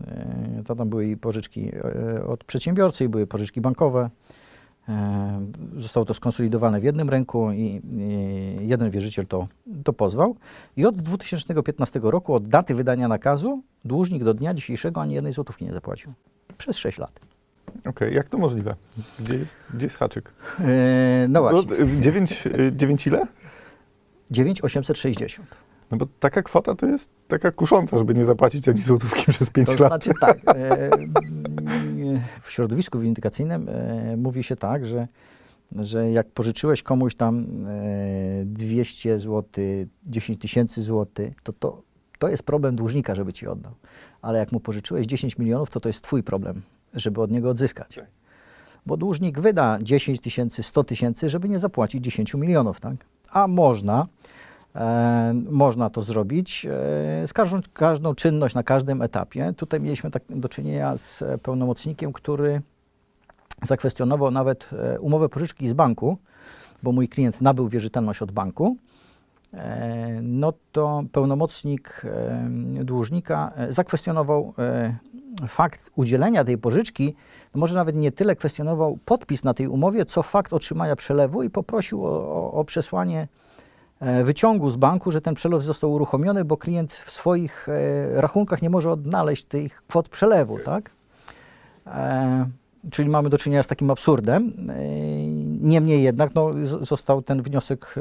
E, 0.07 0.63
To 0.65 0.75
tam 0.75 0.89
były 0.89 1.07
i 1.07 1.17
pożyczki 1.17 1.71
e, 1.75 2.25
od 2.25 2.43
przedsiębiorcy, 2.43 3.03
i 3.05 3.09
były 3.09 3.27
pożyczki 3.27 3.61
bankowe. 3.61 4.09
E, 4.89 5.45
Zostało 5.77 6.05
to 6.05 6.13
skonsolidowane 6.13 6.79
w 6.79 6.83
jednym 6.83 7.09
ręku 7.09 7.51
i, 7.51 7.81
i 8.61 8.67
jeden 8.67 8.89
wierzyciel 8.89 9.27
to, 9.27 9.47
to 9.83 9.93
pozwał. 9.93 10.35
I 10.77 10.85
od 10.85 10.95
2015 10.95 11.99
roku, 12.03 12.33
od 12.33 12.47
daty 12.47 12.75
wydania 12.75 13.07
nakazu, 13.07 13.61
dłużnik 13.85 14.23
do 14.23 14.33
dnia 14.33 14.53
dzisiejszego 14.53 15.01
ani 15.01 15.13
jednej 15.13 15.33
złotówki 15.33 15.65
nie 15.65 15.73
zapłacił. 15.73 16.13
Przez 16.57 16.77
6 16.77 16.97
lat. 16.97 17.19
Okej, 17.85 18.13
jak 18.15 18.29
to 18.29 18.37
możliwe? 18.37 18.75
Gdzie 19.19 19.35
jest, 19.35 19.57
gdzie 19.73 19.85
jest 19.85 19.97
haczyk? 19.97 20.33
E, 20.59 21.27
no 21.29 21.41
właśnie, 21.41 22.01
9, 22.01 22.43
9 22.71 23.07
ile? 23.07 23.27
9860. 24.31 25.47
No 25.91 25.97
bo 25.97 26.07
taka 26.19 26.43
kwota 26.43 26.75
to 26.75 26.85
jest 26.85 27.09
taka 27.27 27.51
kusząca, 27.51 27.97
żeby 27.97 28.13
nie 28.13 28.25
zapłacić 28.25 28.69
ani 28.69 28.81
złotówki 28.81 29.31
przez 29.31 29.49
5 29.49 29.67
To 29.67 29.83
lat. 29.83 30.03
znaczy 30.03 30.19
tak, 30.21 30.37
e, 30.47 30.89
w 32.41 32.51
środowisku 32.51 32.99
windykacyjnym 32.99 33.69
e, 33.69 34.17
mówi 34.17 34.43
się 34.43 34.55
tak, 34.55 34.85
że, 34.85 35.07
że 35.75 36.11
jak 36.11 36.27
pożyczyłeś 36.31 36.83
komuś 36.83 37.15
tam 37.15 37.45
e, 37.67 38.45
200 38.45 39.19
zł, 39.19 39.43
10 40.05 40.41
tysięcy 40.41 40.81
złotych, 40.81 41.41
to, 41.43 41.53
to 41.53 41.81
to 42.19 42.29
jest 42.29 42.43
problem 42.43 42.75
dłużnika, 42.75 43.15
żeby 43.15 43.33
ci 43.33 43.47
oddał. 43.47 43.71
Ale 44.21 44.39
jak 44.39 44.51
mu 44.51 44.59
pożyczyłeś 44.59 45.07
10 45.07 45.37
milionów, 45.37 45.69
to 45.69 45.79
to 45.79 45.89
jest 45.89 46.01
twój 46.01 46.23
problem, 46.23 46.61
żeby 46.95 47.21
od 47.21 47.31
niego 47.31 47.49
odzyskać. 47.49 47.95
Tak. 47.95 48.05
Bo 48.85 48.97
dłużnik 48.97 49.39
wyda 49.39 49.77
10 49.81 50.19
tysięcy, 50.19 50.63
100 50.63 50.83
tysięcy, 50.83 51.29
żeby 51.29 51.49
nie 51.49 51.59
zapłacić 51.59 52.03
10 52.03 52.33
milionów, 52.33 52.79
tak? 52.79 52.95
A 53.31 53.47
można, 53.47 54.07
E, 54.75 55.33
można 55.49 55.89
to 55.89 56.01
zrobić 56.01 56.65
e, 56.65 56.69
z 57.27 57.33
każdą, 57.33 57.59
każdą 57.73 58.15
czynność 58.15 58.55
na 58.55 58.63
każdym 58.63 59.01
etapie. 59.01 59.53
Tutaj 59.57 59.79
mieliśmy 59.79 60.11
tak 60.11 60.23
do 60.29 60.49
czynienia 60.49 60.97
z 60.97 61.23
pełnomocnikiem, 61.41 62.13
który 62.13 62.61
zakwestionował 63.63 64.31
nawet 64.31 64.69
e, 64.73 64.99
umowę 64.99 65.29
pożyczki 65.29 65.67
z 65.67 65.73
banku, 65.73 66.17
bo 66.83 66.91
mój 66.91 67.09
klient 67.09 67.41
nabył 67.41 67.69
wierzytelność 67.69 68.21
od 68.21 68.31
banku. 68.31 68.77
E, 69.55 70.19
no 70.21 70.53
to 70.71 71.03
pełnomocnik 71.11 72.01
e, 72.05 72.47
dłużnika 72.83 73.51
e, 73.55 73.73
zakwestionował 73.73 74.53
fakt 75.47 75.91
udzielenia 75.95 76.43
tej 76.43 76.57
pożyczki, 76.57 77.15
no 77.55 77.59
może 77.59 77.75
nawet 77.75 77.95
nie 77.95 78.11
tyle 78.11 78.35
kwestionował 78.35 78.99
podpis 79.05 79.43
na 79.43 79.53
tej 79.53 79.67
umowie, 79.67 80.05
co 80.05 80.23
fakt 80.23 80.53
otrzymania 80.53 80.95
przelewu 80.95 81.43
i 81.43 81.49
poprosił 81.49 82.05
o, 82.05 82.09
o, 82.09 82.51
o 82.51 82.65
przesłanie 82.65 83.27
wyciągu 84.23 84.69
z 84.69 84.75
banku, 84.75 85.11
że 85.11 85.21
ten 85.21 85.35
przelew 85.35 85.63
został 85.63 85.91
uruchomiony, 85.93 86.45
bo 86.45 86.57
klient 86.57 86.93
w 86.93 87.11
swoich 87.11 87.67
rachunkach 88.15 88.61
nie 88.61 88.69
może 88.69 88.91
odnaleźć 88.91 89.45
tych 89.45 89.83
kwot 89.87 90.09
przelewu, 90.09 90.59
tak? 90.59 90.91
Czyli 92.91 93.09
mamy 93.09 93.29
do 93.29 93.37
czynienia 93.37 93.63
z 93.63 93.67
takim 93.67 93.91
absurdem. 93.91 94.53
Niemniej 95.61 96.03
jednak 96.03 96.35
no, 96.35 96.51
został 96.81 97.21
ten 97.21 97.41
wniosek 97.41 97.95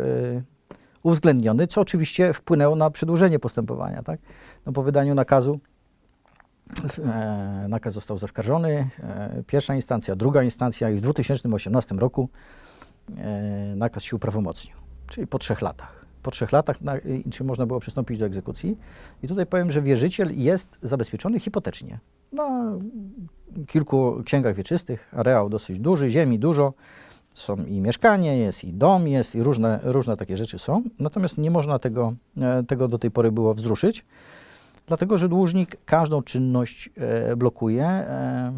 uwzględniony, 1.04 1.66
co 1.66 1.80
oczywiście 1.80 2.32
wpłynęło 2.32 2.76
na 2.76 2.90
przedłużenie 2.90 3.38
postępowania, 3.38 4.02
tak? 4.02 4.20
No, 4.66 4.72
po 4.72 4.82
wydaniu 4.82 5.14
nakazu 5.14 5.60
e, 6.98 7.66
nakaz 7.68 7.94
został 7.94 8.18
zaskarżony, 8.18 8.88
e, 9.02 9.42
pierwsza 9.46 9.74
instancja, 9.74 10.16
druga 10.16 10.42
instancja 10.42 10.90
i 10.90 10.96
w 10.96 11.00
2018 11.00 11.94
roku 11.94 12.28
e, 13.16 13.74
nakaz 13.76 14.02
się 14.02 14.16
uprawomocnił, 14.16 14.76
czyli 15.06 15.26
po 15.26 15.38
trzech 15.38 15.62
latach. 15.62 16.04
Po 16.22 16.30
trzech 16.30 16.52
latach, 16.52 16.80
na, 16.80 16.94
czy 17.30 17.44
można 17.44 17.66
było 17.66 17.80
przystąpić 17.80 18.18
do 18.18 18.26
egzekucji? 18.26 18.78
I 19.22 19.28
tutaj 19.28 19.46
powiem, 19.46 19.70
że 19.70 19.82
wierzyciel 19.82 20.38
jest 20.38 20.78
zabezpieczony 20.82 21.40
hipotecznie. 21.40 21.98
Na 22.32 22.72
kilku 23.66 24.22
księgach 24.24 24.54
wieczystych, 24.54 25.14
areał 25.16 25.48
dosyć 25.48 25.80
duży, 25.80 26.10
ziemi 26.10 26.38
dużo, 26.38 26.74
są 27.34 27.56
i 27.56 27.80
mieszkanie, 27.80 28.38
jest 28.38 28.64
i 28.64 28.72
dom, 28.72 29.08
jest 29.08 29.34
i 29.34 29.42
różne, 29.42 29.80
różne 29.82 30.16
takie 30.16 30.36
rzeczy 30.36 30.58
są. 30.58 30.82
Natomiast 30.98 31.38
nie 31.38 31.50
można 31.50 31.78
tego, 31.78 32.14
e, 32.40 32.62
tego 32.62 32.88
do 32.88 32.98
tej 32.98 33.10
pory 33.10 33.32
było 33.32 33.54
wzruszyć, 33.54 34.04
dlatego 34.86 35.18
że 35.18 35.28
dłużnik 35.28 35.76
każdą 35.84 36.22
czynność 36.22 36.90
e, 36.96 37.36
blokuje. 37.36 37.86
E, 37.86 38.52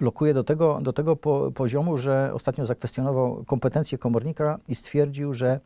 blokuje 0.00 0.34
do 0.34 0.44
tego, 0.44 0.78
do 0.82 0.92
tego 0.92 1.16
po, 1.16 1.52
poziomu, 1.54 1.98
że 1.98 2.30
ostatnio 2.34 2.66
zakwestionował 2.66 3.44
kompetencje 3.44 3.98
komornika 3.98 4.58
i 4.68 4.74
stwierdził, 4.74 5.32
że 5.32 5.60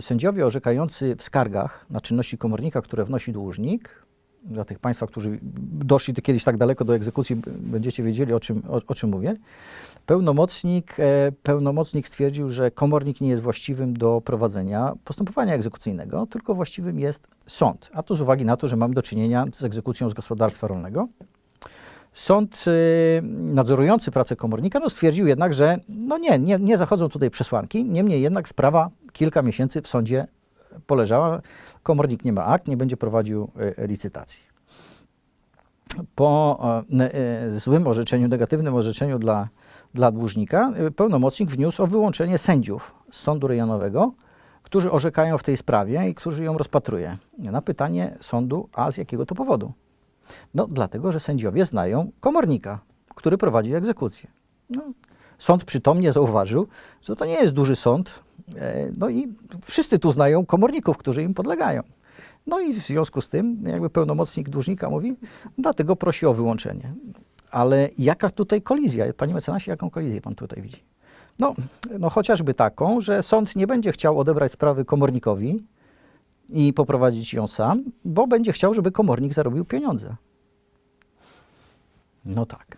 sędziowie 0.00 0.46
orzekający 0.46 1.16
w 1.16 1.22
skargach 1.22 1.86
na 1.90 2.00
czynności 2.00 2.38
komornika, 2.38 2.82
które 2.82 3.04
wnosi 3.04 3.32
dłużnik, 3.32 4.06
dla 4.44 4.64
tych 4.64 4.78
Państwa, 4.78 5.06
którzy 5.06 5.38
doszli 5.72 6.14
do 6.14 6.22
kiedyś 6.22 6.44
tak 6.44 6.56
daleko 6.56 6.84
do 6.84 6.94
egzekucji, 6.94 7.36
będziecie 7.46 8.02
wiedzieli, 8.02 8.32
o 8.32 8.40
czym, 8.40 8.62
o, 8.68 8.80
o 8.86 8.94
czym 8.94 9.10
mówię. 9.10 9.36
Pełnomocnik, 10.06 11.00
e, 11.00 11.32
pełnomocnik 11.42 12.08
stwierdził, 12.08 12.50
że 12.50 12.70
komornik 12.70 13.20
nie 13.20 13.28
jest 13.28 13.42
właściwym 13.42 13.94
do 13.94 14.22
prowadzenia 14.24 14.92
postępowania 15.04 15.54
egzekucyjnego, 15.54 16.26
tylko 16.26 16.54
właściwym 16.54 16.98
jest 16.98 17.28
sąd. 17.46 17.90
A 17.92 18.02
to 18.02 18.14
z 18.14 18.20
uwagi 18.20 18.44
na 18.44 18.56
to, 18.56 18.68
że 18.68 18.76
mamy 18.76 18.94
do 18.94 19.02
czynienia 19.02 19.46
z 19.52 19.64
egzekucją 19.64 20.10
z 20.10 20.14
gospodarstwa 20.14 20.66
rolnego. 20.66 21.08
Sąd 22.14 22.64
y, 22.66 23.22
nadzorujący 23.24 24.10
pracę 24.10 24.36
komornika 24.36 24.80
no, 24.80 24.90
stwierdził 24.90 25.26
jednak, 25.26 25.54
że 25.54 25.78
no 25.88 26.18
nie, 26.18 26.38
nie, 26.38 26.58
nie 26.58 26.78
zachodzą 26.78 27.08
tutaj 27.08 27.30
przesłanki, 27.30 27.84
niemniej 27.84 28.22
jednak 28.22 28.48
sprawa 28.48 28.90
kilka 29.12 29.42
miesięcy 29.42 29.82
w 29.82 29.88
sądzie 29.88 30.26
poleżała. 30.86 31.40
Komornik 31.82 32.24
nie 32.24 32.32
ma 32.32 32.44
akt, 32.44 32.68
nie 32.68 32.76
będzie 32.76 32.96
prowadził 32.96 33.50
e, 33.78 33.86
licytacji. 33.86 34.42
Po 36.14 36.58
e, 37.00 37.14
e, 37.14 37.50
złym 37.50 37.86
orzeczeniu, 37.86 38.28
negatywnym 38.28 38.74
orzeczeniu 38.74 39.18
dla, 39.18 39.48
dla 39.94 40.12
dłużnika, 40.12 40.72
e, 40.76 40.90
pełnomocnik 40.90 41.50
wniósł 41.50 41.82
o 41.82 41.86
wyłączenie 41.86 42.38
sędziów 42.38 42.94
z 43.10 43.20
sądu 43.20 43.46
rejonowego, 43.46 44.12
którzy 44.62 44.90
orzekają 44.90 45.38
w 45.38 45.42
tej 45.42 45.56
sprawie 45.56 46.08
i 46.08 46.14
którzy 46.14 46.44
ją 46.44 46.58
rozpatruje. 46.58 47.18
Na 47.38 47.62
pytanie 47.62 48.16
sądu, 48.20 48.68
a 48.72 48.92
z 48.92 48.96
jakiego 48.96 49.26
to 49.26 49.34
powodu? 49.34 49.72
No, 50.54 50.66
dlatego, 50.66 51.12
że 51.12 51.20
sędziowie 51.20 51.66
znają 51.66 52.10
komornika, 52.20 52.78
który 53.14 53.38
prowadzi 53.38 53.74
egzekucję. 53.74 54.30
No, 54.70 54.82
sąd 55.38 55.64
przytomnie 55.64 56.12
zauważył, 56.12 56.66
że 57.02 57.16
to 57.16 57.24
nie 57.24 57.34
jest 57.34 57.52
duży 57.52 57.76
sąd, 57.76 58.20
e, 58.56 58.90
no 58.98 59.08
i 59.08 59.28
wszyscy 59.62 59.98
tu 59.98 60.12
znają 60.12 60.46
komorników, 60.46 60.96
którzy 60.96 61.22
im 61.22 61.34
podlegają. 61.34 61.82
No 62.46 62.60
i 62.60 62.74
w 62.74 62.86
związku 62.86 63.20
z 63.20 63.28
tym, 63.28 63.64
jakby 63.66 63.90
pełnomocnik 63.90 64.48
dłużnika 64.48 64.90
mówi, 64.90 65.16
dlatego 65.58 65.96
prosi 65.96 66.26
o 66.26 66.34
wyłączenie. 66.34 66.94
Ale 67.50 67.88
jaka 67.98 68.30
tutaj 68.30 68.62
kolizja? 68.62 69.12
Panie 69.12 69.34
mecenasie, 69.34 69.70
jaką 69.70 69.90
kolizję 69.90 70.20
pan 70.20 70.34
tutaj 70.34 70.62
widzi? 70.62 70.82
No, 71.38 71.54
no 71.98 72.10
chociażby 72.10 72.54
taką, 72.54 73.00
że 73.00 73.22
sąd 73.22 73.56
nie 73.56 73.66
będzie 73.66 73.92
chciał 73.92 74.18
odebrać 74.18 74.52
sprawy 74.52 74.84
komornikowi 74.84 75.64
i 76.48 76.72
poprowadzić 76.72 77.34
ją 77.34 77.46
sam, 77.46 77.84
bo 78.04 78.26
będzie 78.26 78.52
chciał, 78.52 78.74
żeby 78.74 78.92
komornik 78.92 79.34
zarobił 79.34 79.64
pieniądze. 79.64 80.16
No 82.24 82.46
tak. 82.46 82.76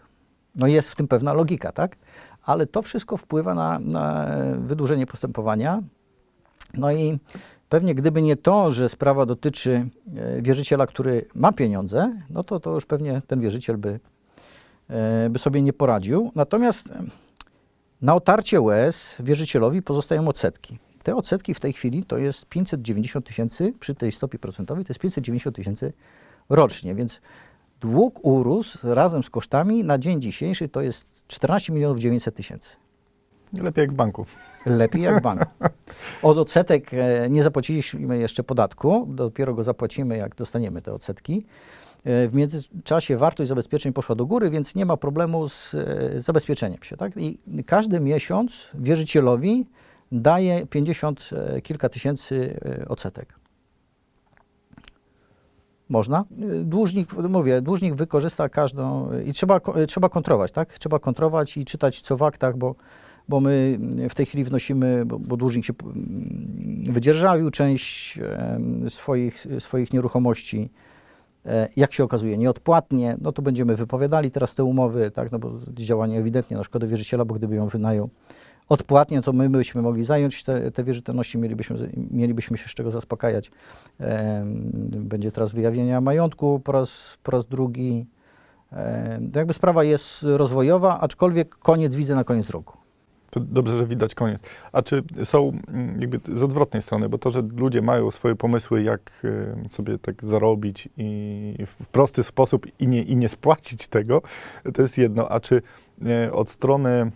No 0.55 0.67
jest 0.67 0.89
w 0.89 0.97
tym 0.97 1.09
pewna 1.09 1.33
logika, 1.33 1.73
tak? 1.73 1.97
Ale 2.43 2.67
to 2.67 2.83
wszystko 2.83 3.17
wpływa 3.17 3.55
na, 3.55 3.79
na 3.79 4.27
wydłużenie 4.59 5.07
postępowania. 5.07 5.83
No 6.75 6.93
i 6.93 7.19
pewnie 7.69 7.95
gdyby 7.95 8.23
nie 8.23 8.37
to, 8.37 8.71
że 8.71 8.89
sprawa 8.89 9.27
dotyczy 9.27 9.89
e, 10.17 10.43
wierzyciela, 10.43 10.87
który 10.87 11.27
ma 11.35 11.53
pieniądze, 11.53 12.17
no 12.31 12.45
to, 12.45 12.61
to 12.61 12.75
już 12.75 12.87
pewnie 12.87 13.23
ten 13.27 13.41
wierzyciel 13.41 13.79
by, 13.79 14.01
by 15.31 15.39
sobie 15.39 15.63
nie 15.63 15.73
poradził. 15.73 16.31
Natomiast 16.35 16.91
e, 16.91 17.03
na 18.03 18.15
otarcie 18.15 18.61
łez 18.61 19.17
wierzycielowi 19.21 19.83
pozostają 19.83 20.29
odsetki. 20.29 20.79
Te 21.03 21.17
odsetki 21.17 21.55
w 21.55 21.61
tej 21.61 21.73
chwili 21.73 22.05
to 22.05 22.19
jest 22.19 22.47
590 22.47 23.27
tysięcy, 23.27 23.73
przy 23.81 23.95
tej 23.95 24.13
stopie 24.13 24.39
procentowej 24.39 24.85
to 24.85 24.91
jest 24.91 25.01
590 25.01 25.57
tysięcy 25.57 25.93
rocznie, 26.49 26.95
więc 26.95 27.21
dług 27.81 28.25
urósł 28.25 28.79
razem 28.83 29.25
z 29.25 29.31
kosztami 29.31 29.85
na 29.85 29.99
dzień 29.99 30.21
dzisiejszy 30.21 30.69
to 30.69 30.81
jest 30.81 31.07
14 31.29 31.73
milionów 31.73 31.99
900 31.99 32.35
tysięcy. 32.35 32.77
Lepiej 33.53 33.83
jak 33.83 33.93
w 33.93 33.95
banku. 33.95 34.27
Lepiej 34.67 35.03
jak 35.03 35.23
bank. 35.23 35.47
Od 36.23 36.39
odsetek 36.39 36.95
e, 36.95 37.31
nie 37.31 37.43
zapłaciliśmy 37.43 38.19
jeszcze 38.19 38.45
podatku, 38.45 39.07
dopiero 39.11 39.55
go 39.55 39.63
zapłacimy, 39.63 40.17
jak 40.17 40.35
dostaniemy 40.35 40.83
te 40.83 40.93
odsetki. 40.93 41.47
E, 42.05 42.29
W 42.29 42.35
międzyczasie 42.35 43.17
wartość 43.17 43.49
zabezpieczeń 43.49 43.93
poszła 43.93 44.15
do 44.15 44.27
góry, 44.27 44.51
więc 44.51 44.75
nie 44.75 44.87
ma 44.87 44.97
problemu 44.97 45.49
z 45.49 45.75
e, 45.75 46.21
zabezpieczeniem 46.21 46.83
się. 46.83 46.97
Tak? 46.97 47.17
I 47.17 47.39
każdy 47.67 48.01
miesiąc 48.01 48.69
wierzycielowi 48.75 49.67
daje 50.13 50.67
50 50.67 51.31
e, 51.33 51.61
kilka 51.61 51.89
tysięcy 51.89 52.61
odsetek. 52.89 53.35
Można. 55.89 56.25
Dłużnik, 56.65 57.13
mówię, 57.13 57.61
dłużnik 57.61 57.95
wykorzysta 57.95 58.49
każdą 58.49 59.09
i 59.27 59.33
trzeba, 59.33 59.61
trzeba 59.89 60.09
kontrolować, 60.09 60.53
tak? 60.53 60.79
Trzeba 60.79 60.99
kontrolować 60.99 61.57
i 61.57 61.65
czytać 61.65 62.01
co 62.01 62.17
w 62.17 62.23
aktach, 62.23 62.57
bo 62.57 62.75
bo 63.29 63.41
my 63.41 63.79
w 64.11 64.15
tej 64.15 64.27
chwili 64.27 64.45
wnosimy, 64.45 65.07
bo, 65.07 65.19
bo 65.19 65.37
dłużnik 65.37 65.65
się 65.65 65.73
mm, 65.83 66.93
wydzierżawił 66.93 67.51
część 67.51 68.19
swoich, 68.89 69.47
swoich 69.59 69.93
nieruchomości. 69.93 70.71
E, 71.47 71.69
Jak 71.77 71.93
się 71.93 72.05
okazuje, 72.05 72.39
nieodpłatnie, 72.39 73.17
no 73.21 73.33
to 73.33 73.43
będziemy 73.43 73.77
wypowiadali 73.77 74.31
teraz 74.31 74.55
te 74.55 74.65
umowy, 74.65 75.11
tak, 75.11 75.33
no 75.33 75.39
bo 75.39 75.53
działanie 75.75 76.19
ewidentnie 76.19 76.57
na 76.57 76.65
szkodę 76.65 76.87
wierzyciela, 76.87 77.25
bo 77.25 77.35
gdyby 77.35 77.55
ją 77.55 77.69
wynajął 77.69 78.11
odpłatnie, 78.69 79.23
to 79.23 79.33
my 79.33 79.51
byśmy 79.51 79.83
mogli 79.83 80.05
zająć 80.05 80.43
te, 80.43 80.71
te 80.71 80.85
wierzytelności, 80.85 81.39
mielibyśmy, 81.39 81.93
mielibyśmy 82.11 82.59
się 82.59 82.69
z 82.69 82.75
czego 82.75 82.91
zaspokajać. 82.91 83.51
Będzie 84.85 85.33
teraz 85.33 85.53
wyjawienia 85.53 86.01
majątku 86.01 86.61
po 86.65 86.73
raz, 86.73 87.19
po 87.23 87.33
raz 87.33 87.47
drugi. 87.47 88.07
Jakby 89.35 89.53
sprawa 89.53 89.85
jest 89.85 90.23
rozwojowa, 90.23 91.01
aczkolwiek 91.01 91.55
koniec 91.55 91.95
widzę 91.95 92.15
na 92.15 92.25
koniec 92.25 92.51
roku. 92.51 92.82
To 93.33 93.41
dobrze, 93.41 93.79
że 93.79 93.87
widać 93.87 94.15
koniec. 94.15 94.43
A 94.73 94.83
czy 94.83 95.03
są 95.25 95.53
mm, 95.69 96.01
jakby 96.01 96.39
z 96.39 96.43
odwrotnej 96.43 96.83
strony, 96.83 97.09
bo 97.09 97.19
to, 97.19 97.31
że 97.31 97.43
ludzie 97.57 97.83
mają 97.83 98.11
swoje 98.11 98.35
pomysły, 98.35 98.83
jak 98.83 99.13
e, 99.25 99.71
sobie 99.71 99.99
tak 99.99 100.25
zarobić 100.25 100.89
i 100.97 101.67
w 101.67 101.87
prosty 101.87 102.23
sposób 102.23 102.67
i 102.81 102.89
nie, 102.89 103.03
i 103.03 103.17
nie 103.17 103.29
spłacić 103.29 103.89
tego, 103.89 104.23
to 104.75 104.83
jest 104.83 104.99
jedno. 104.99 105.29
A 105.29 105.41
czy 105.41 105.63
e, 106.07 106.33
od 106.33 106.49
strony 106.49 107.11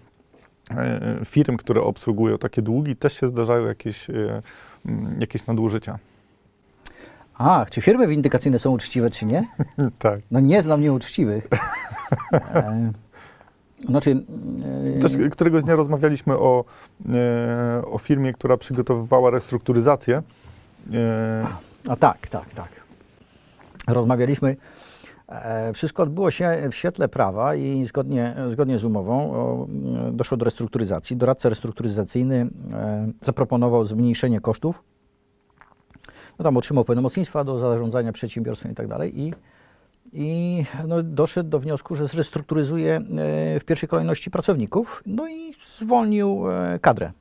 e, 0.71 1.21
firm, 1.25 1.57
które 1.57 1.83
obsługują 1.83 2.39
takie 2.39 2.63
długi, 2.63 2.97
też 2.97 3.21
się 3.21 3.29
zdarzają 3.29 3.67
jakieś, 3.67 4.11
e, 4.11 4.43
jakieś 5.21 5.47
nadużycia? 5.47 5.99
A, 7.35 7.67
czy 7.71 7.81
firmy 7.81 8.07
windykacyjne 8.07 8.59
są 8.59 8.71
uczciwe, 8.71 9.11
czy 9.11 9.27
nie? 9.27 9.45
tak. 9.99 10.21
No 10.31 10.41
nie 10.41 10.63
znam 10.63 10.81
nieuczciwych. 10.81 11.49
Znaczy, 13.85 14.23
e, 14.97 15.01
Też 15.01 15.13
któregoś 15.31 15.65
dnia 15.65 15.77
rozmawialiśmy 15.77 16.39
o, 16.39 16.65
e, 17.09 17.83
o 17.87 17.99
firmie, 17.99 18.33
która 18.33 18.57
przygotowywała 18.57 19.31
restrukturyzację. 19.31 20.23
E, 20.93 21.47
a 21.89 21.97
tak, 21.97 22.29
tak, 22.29 22.55
tak. 22.55 22.69
Rozmawialiśmy. 23.89 24.57
Wszystko 25.75 26.03
odbyło 26.03 26.31
się 26.31 26.69
w 26.71 26.75
świetle 26.75 27.09
prawa 27.09 27.55
i 27.55 27.87
zgodnie, 27.87 28.35
zgodnie 28.49 28.79
z 28.79 28.85
umową 28.85 29.35
doszło 30.13 30.37
do 30.37 30.45
restrukturyzacji. 30.45 31.17
Doradca 31.17 31.49
restrukturyzacyjny 31.49 32.47
zaproponował 33.21 33.85
zmniejszenie 33.85 34.41
kosztów. 34.41 34.83
No 36.39 36.43
tam 36.43 36.57
otrzymał 36.57 36.85
pełnomocnictwa 36.85 37.45
do 37.45 37.59
zarządzania 37.59 38.13
przedsiębiorstwem 38.13 38.73
i 38.73 38.75
tak 38.75 38.87
dalej. 38.87 39.21
I, 39.21 39.33
i 40.13 40.65
no, 40.89 41.03
doszedł 41.03 41.51
do 41.51 41.59
wniosku, 41.59 41.95
że 41.95 42.07
zrestrukturyzuje 42.07 42.97
e, 42.97 43.01
w 43.61 43.65
pierwszej 43.67 43.89
kolejności 43.89 44.31
pracowników, 44.31 45.03
no 45.07 45.29
i 45.29 45.55
zwolnił 45.61 46.51
e, 46.51 46.79
kadrę 46.79 47.13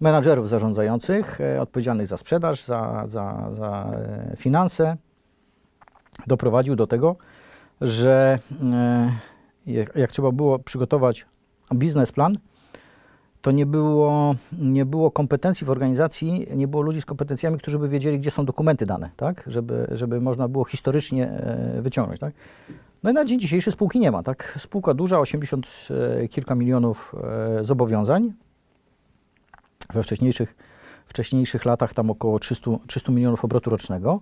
menadżerów 0.00 0.48
zarządzających, 0.48 1.40
e, 1.40 1.62
odpowiedzialnych 1.62 2.06
za 2.06 2.16
sprzedaż, 2.16 2.64
za, 2.64 3.02
za, 3.06 3.48
za 3.52 3.90
finanse. 4.36 4.96
Doprowadził 6.26 6.76
do 6.76 6.86
tego, 6.86 7.16
że 7.80 8.38
jak 9.94 10.10
trzeba 10.10 10.32
było 10.32 10.58
przygotować 10.58 11.26
biznesplan, 11.74 12.38
to 13.46 13.50
nie 13.50 13.66
było, 13.66 14.34
nie 14.58 14.84
było 14.84 15.10
kompetencji 15.10 15.66
w 15.66 15.70
organizacji, 15.70 16.46
nie 16.56 16.68
było 16.68 16.82
ludzi 16.82 17.00
z 17.00 17.04
kompetencjami, 17.04 17.58
którzy 17.58 17.78
by 17.78 17.88
wiedzieli, 17.88 18.18
gdzie 18.20 18.30
są 18.30 18.44
dokumenty 18.44 18.86
dane, 18.86 19.10
tak? 19.16 19.44
żeby, 19.46 19.86
żeby 19.90 20.20
można 20.20 20.48
było 20.48 20.64
historycznie 20.64 21.30
e, 21.30 21.82
wyciągnąć. 21.82 22.20
Tak? 22.20 22.34
No 23.02 23.10
i 23.10 23.14
na 23.14 23.24
dzień 23.24 23.40
dzisiejszy 23.40 23.70
spółki 23.70 24.00
nie 24.00 24.10
ma. 24.10 24.22
Tak? 24.22 24.54
Spółka 24.58 24.94
duża, 24.94 25.18
80 25.18 25.66
e, 25.90 26.28
kilka 26.28 26.54
milionów 26.54 27.14
e, 27.60 27.64
zobowiązań. 27.64 28.32
We 29.94 30.02
wcześniejszych, 30.02 30.56
wcześniejszych 31.06 31.64
latach 31.64 31.94
tam 31.94 32.10
około 32.10 32.38
300, 32.38 32.70
300 32.86 33.12
milionów 33.12 33.44
obrotu 33.44 33.70
rocznego. 33.70 34.20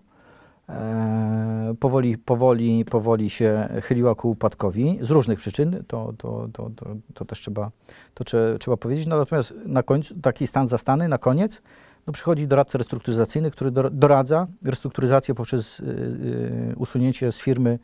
E, 0.68 1.74
powoli, 1.80 2.18
powoli, 2.18 2.84
powoli 2.84 3.30
się 3.30 3.68
chyliła 3.82 4.14
ku 4.14 4.30
upadkowi 4.30 4.98
z 5.02 5.10
różnych 5.10 5.38
przyczyn, 5.38 5.84
to, 5.86 6.12
to, 6.18 6.48
to, 6.52 6.70
to, 6.76 6.86
to 7.14 7.24
też 7.24 7.40
trzeba, 7.40 7.70
to 8.14 8.24
trze, 8.24 8.56
trzeba 8.60 8.76
powiedzieć. 8.76 9.06
No, 9.06 9.16
natomiast 9.18 9.54
na 9.66 9.82
końcu, 9.82 10.14
taki 10.20 10.46
stan 10.46 10.68
zastany, 10.68 11.08
na 11.08 11.18
koniec, 11.18 11.62
no, 12.06 12.12
przychodzi 12.12 12.46
doradca 12.46 12.78
restrukturyzacyjny, 12.78 13.50
który 13.50 13.70
dor- 13.70 13.90
doradza 13.90 14.46
restrukturyzację 14.62 15.34
poprzez 15.34 15.80
y, 15.80 15.84
y, 15.84 16.74
usunięcie 16.76 17.32
z 17.32 17.38
firmy 17.38 17.78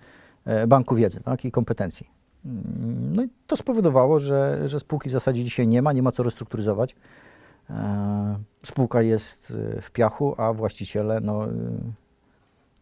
e, 0.45 0.67
banku 0.67 0.95
wiedzy 0.95 1.21
tak, 1.21 1.45
i 1.45 1.51
kompetencji. 1.51 2.07
Mm, 2.45 3.13
No 3.15 3.23
i 3.23 3.29
to 3.47 3.57
spowodowało, 3.57 4.19
że, 4.19 4.69
że 4.69 4.81
spółki 4.81 5.09
w 5.09 5.13
zasadzie 5.13 5.45
dzisiaj 5.45 5.69
nie 5.69 5.83
ma, 5.83 5.93
nie 5.93 6.03
ma 6.03 6.13
co 6.13 6.23
restrukturyzować. 6.23 6.97
E, 7.71 8.39
Spółka 8.67 9.03
jest 9.03 9.51
y, 9.51 9.81
w 9.81 9.91
piachu, 9.91 10.35
a 10.39 10.53
właściciele, 10.53 11.21
no, 11.21 11.47
y, 11.47 11.51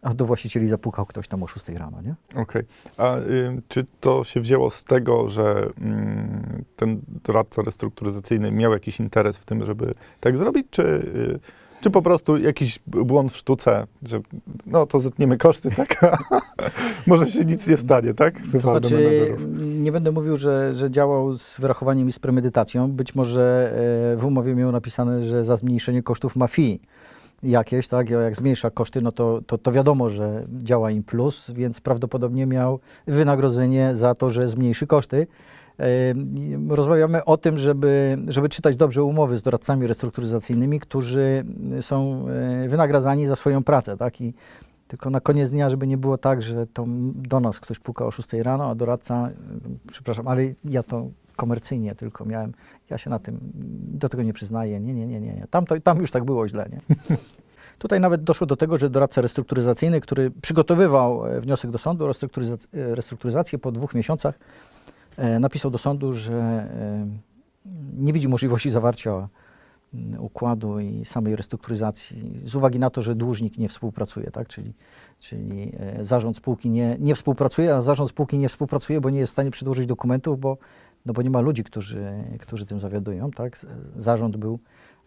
a 0.02 0.14
do 0.14 0.24
właścicieli 0.24 0.68
zapukał 0.68 1.06
ktoś 1.06 1.28
tam 1.28 1.42
o 1.42 1.46
6 1.46 1.68
rano, 1.68 2.02
nie? 2.02 2.14
Okej. 2.42 2.62
A 2.96 3.18
y, 3.18 3.62
czy 3.68 3.84
to 4.00 4.24
się 4.24 4.40
wzięło 4.40 4.70
z 4.70 4.84
tego, 4.84 5.28
że 5.28 5.70
mm, 5.80 6.64
ten 6.76 7.00
doradca 7.24 7.62
restrukturyzacyjny 7.62 8.52
miał 8.52 8.72
jakiś 8.72 9.00
interes 9.00 9.38
w 9.38 9.44
tym, 9.44 9.66
żeby 9.66 9.94
tak 10.20 10.36
zrobić, 10.36 10.66
czy, 10.70 10.82
y, 10.82 11.40
czy 11.80 11.90
po 11.90 12.02
prostu 12.02 12.36
jakiś 12.36 12.78
błąd 12.86 13.32
w 13.32 13.36
sztuce, 13.36 13.86
że 14.02 14.20
no 14.66 14.86
to 14.86 15.00
zetniemy 15.00 15.36
koszty, 15.36 15.70
tak? 15.70 16.00
Może 17.06 17.30
się 17.30 17.44
nic 17.44 17.66
nie 17.66 17.76
stanie, 17.76 18.14
tak? 18.14 18.34
To 18.52 18.60
znaczy, 18.60 19.36
nie 19.58 19.92
będę 19.92 20.12
mówił, 20.12 20.36
że, 20.36 20.72
że 20.72 20.90
działał 20.90 21.36
z 21.36 21.60
wyrachowaniem 21.60 22.08
i 22.08 22.12
z 22.12 22.18
premedytacją. 22.18 22.90
Być 22.90 23.14
może 23.14 23.72
e, 24.12 24.16
w 24.16 24.24
umowie 24.24 24.54
miał 24.54 24.72
napisane, 24.72 25.22
że 25.22 25.44
za 25.44 25.56
zmniejszenie 25.56 26.02
kosztów 26.02 26.36
ma 26.36 26.46
fee. 26.46 26.80
Jakieś, 27.42 27.88
tak, 27.88 28.10
jak 28.10 28.36
zmniejsza 28.36 28.70
koszty, 28.70 29.00
no 29.00 29.12
to, 29.12 29.40
to, 29.46 29.58
to 29.58 29.72
wiadomo, 29.72 30.08
że 30.08 30.44
działa 30.58 30.90
im 30.90 31.02
plus, 31.02 31.50
więc 31.50 31.80
prawdopodobnie 31.80 32.46
miał 32.46 32.80
wynagrodzenie 33.06 33.96
za 33.96 34.14
to, 34.14 34.30
że 34.30 34.48
zmniejszy 34.48 34.86
koszty. 34.86 35.26
Rozmawiamy 36.68 37.24
o 37.24 37.36
tym, 37.36 37.58
żeby, 37.58 38.18
żeby 38.28 38.48
czytać 38.48 38.76
dobrze 38.76 39.02
umowy 39.02 39.38
z 39.38 39.42
doradcami 39.42 39.86
restrukturyzacyjnymi, 39.86 40.80
którzy 40.80 41.44
są 41.80 42.26
e, 42.64 42.68
wynagradzani 42.68 43.26
za 43.26 43.36
swoją 43.36 43.64
pracę, 43.64 43.96
tak, 43.96 44.20
i 44.20 44.34
tylko 44.88 45.10
na 45.10 45.20
koniec 45.20 45.50
dnia, 45.50 45.68
żeby 45.68 45.86
nie 45.86 45.96
było 45.96 46.18
tak, 46.18 46.42
że 46.42 46.66
to 46.66 46.84
do 47.14 47.40
nas 47.40 47.60
ktoś 47.60 47.78
puka 47.78 48.06
o 48.06 48.10
6 48.10 48.32
rano, 48.32 48.70
a 48.70 48.74
doradca, 48.74 49.30
przepraszam, 49.90 50.28
ale 50.28 50.42
ja 50.64 50.82
to 50.82 51.06
komercyjnie 51.36 51.94
tylko 51.94 52.24
miałem, 52.24 52.52
ja 52.90 52.98
się 52.98 53.10
na 53.10 53.18
tym, 53.18 53.38
do 53.98 54.08
tego 54.08 54.22
nie 54.22 54.32
przyznaję, 54.32 54.80
nie, 54.80 54.94
nie, 54.94 55.06
nie, 55.06 55.20
nie, 55.20 55.34
nie. 55.34 55.46
Tam, 55.50 55.66
to, 55.66 55.80
tam 55.80 56.00
już 56.00 56.10
tak 56.10 56.24
było 56.24 56.48
źle, 56.48 56.68
nie? 56.72 56.80
Tutaj 57.78 58.00
nawet 58.00 58.24
doszło 58.24 58.46
do 58.46 58.56
tego, 58.56 58.78
że 58.78 58.90
doradca 58.90 59.20
restrukturyzacyjny, 59.20 60.00
który 60.00 60.30
przygotowywał 60.30 61.26
e, 61.26 61.40
wniosek 61.40 61.70
do 61.70 61.78
sądu 61.78 62.06
o 62.06 62.10
e, 62.10 62.14
restrukturyzację 62.72 63.58
po 63.58 63.72
dwóch 63.72 63.94
miesiącach, 63.94 64.38
e, 65.16 65.38
napisał 65.38 65.70
do 65.70 65.78
sądu, 65.78 66.12
że 66.12 66.68
nie 67.98 68.12
widzi 68.12 68.28
możliwości 68.28 68.70
zawarcia 68.70 69.28
mm, 69.94 70.20
układu 70.20 70.80
i 70.80 71.04
samej 71.04 71.36
restrukturyzacji 71.36 72.40
z 72.44 72.54
uwagi 72.54 72.78
na 72.78 72.90
to, 72.90 73.02
że 73.02 73.14
dłużnik 73.14 73.58
nie 73.58 73.68
współpracuje, 73.68 74.30
tak? 74.30 74.48
czyli, 74.48 74.72
czyli 75.18 75.72
zarząd 76.02 76.36
spółki 76.36 76.70
nie, 76.70 76.96
nie 77.00 77.14
współpracuje, 77.14 77.74
a 77.74 77.82
zarząd 77.82 78.10
spółki 78.10 78.38
nie 78.38 78.48
współpracuje, 78.48 79.00
bo 79.00 79.10
nie 79.10 79.18
jest 79.18 79.30
w 79.30 79.32
stanie 79.32 79.50
przedłożyć 79.50 79.86
dokumentów, 79.86 80.40
bo, 80.40 80.56
no 81.08 81.14
bo 81.14 81.22
nie 81.22 81.30
ma 81.30 81.40
ludzi, 81.40 81.64
którzy, 81.64 82.24
którzy 82.38 82.66
tym 82.66 82.80
zawiadują. 82.80 83.30
Tak? 83.30 83.56
Zarząd 83.98 84.36
był 84.36 84.58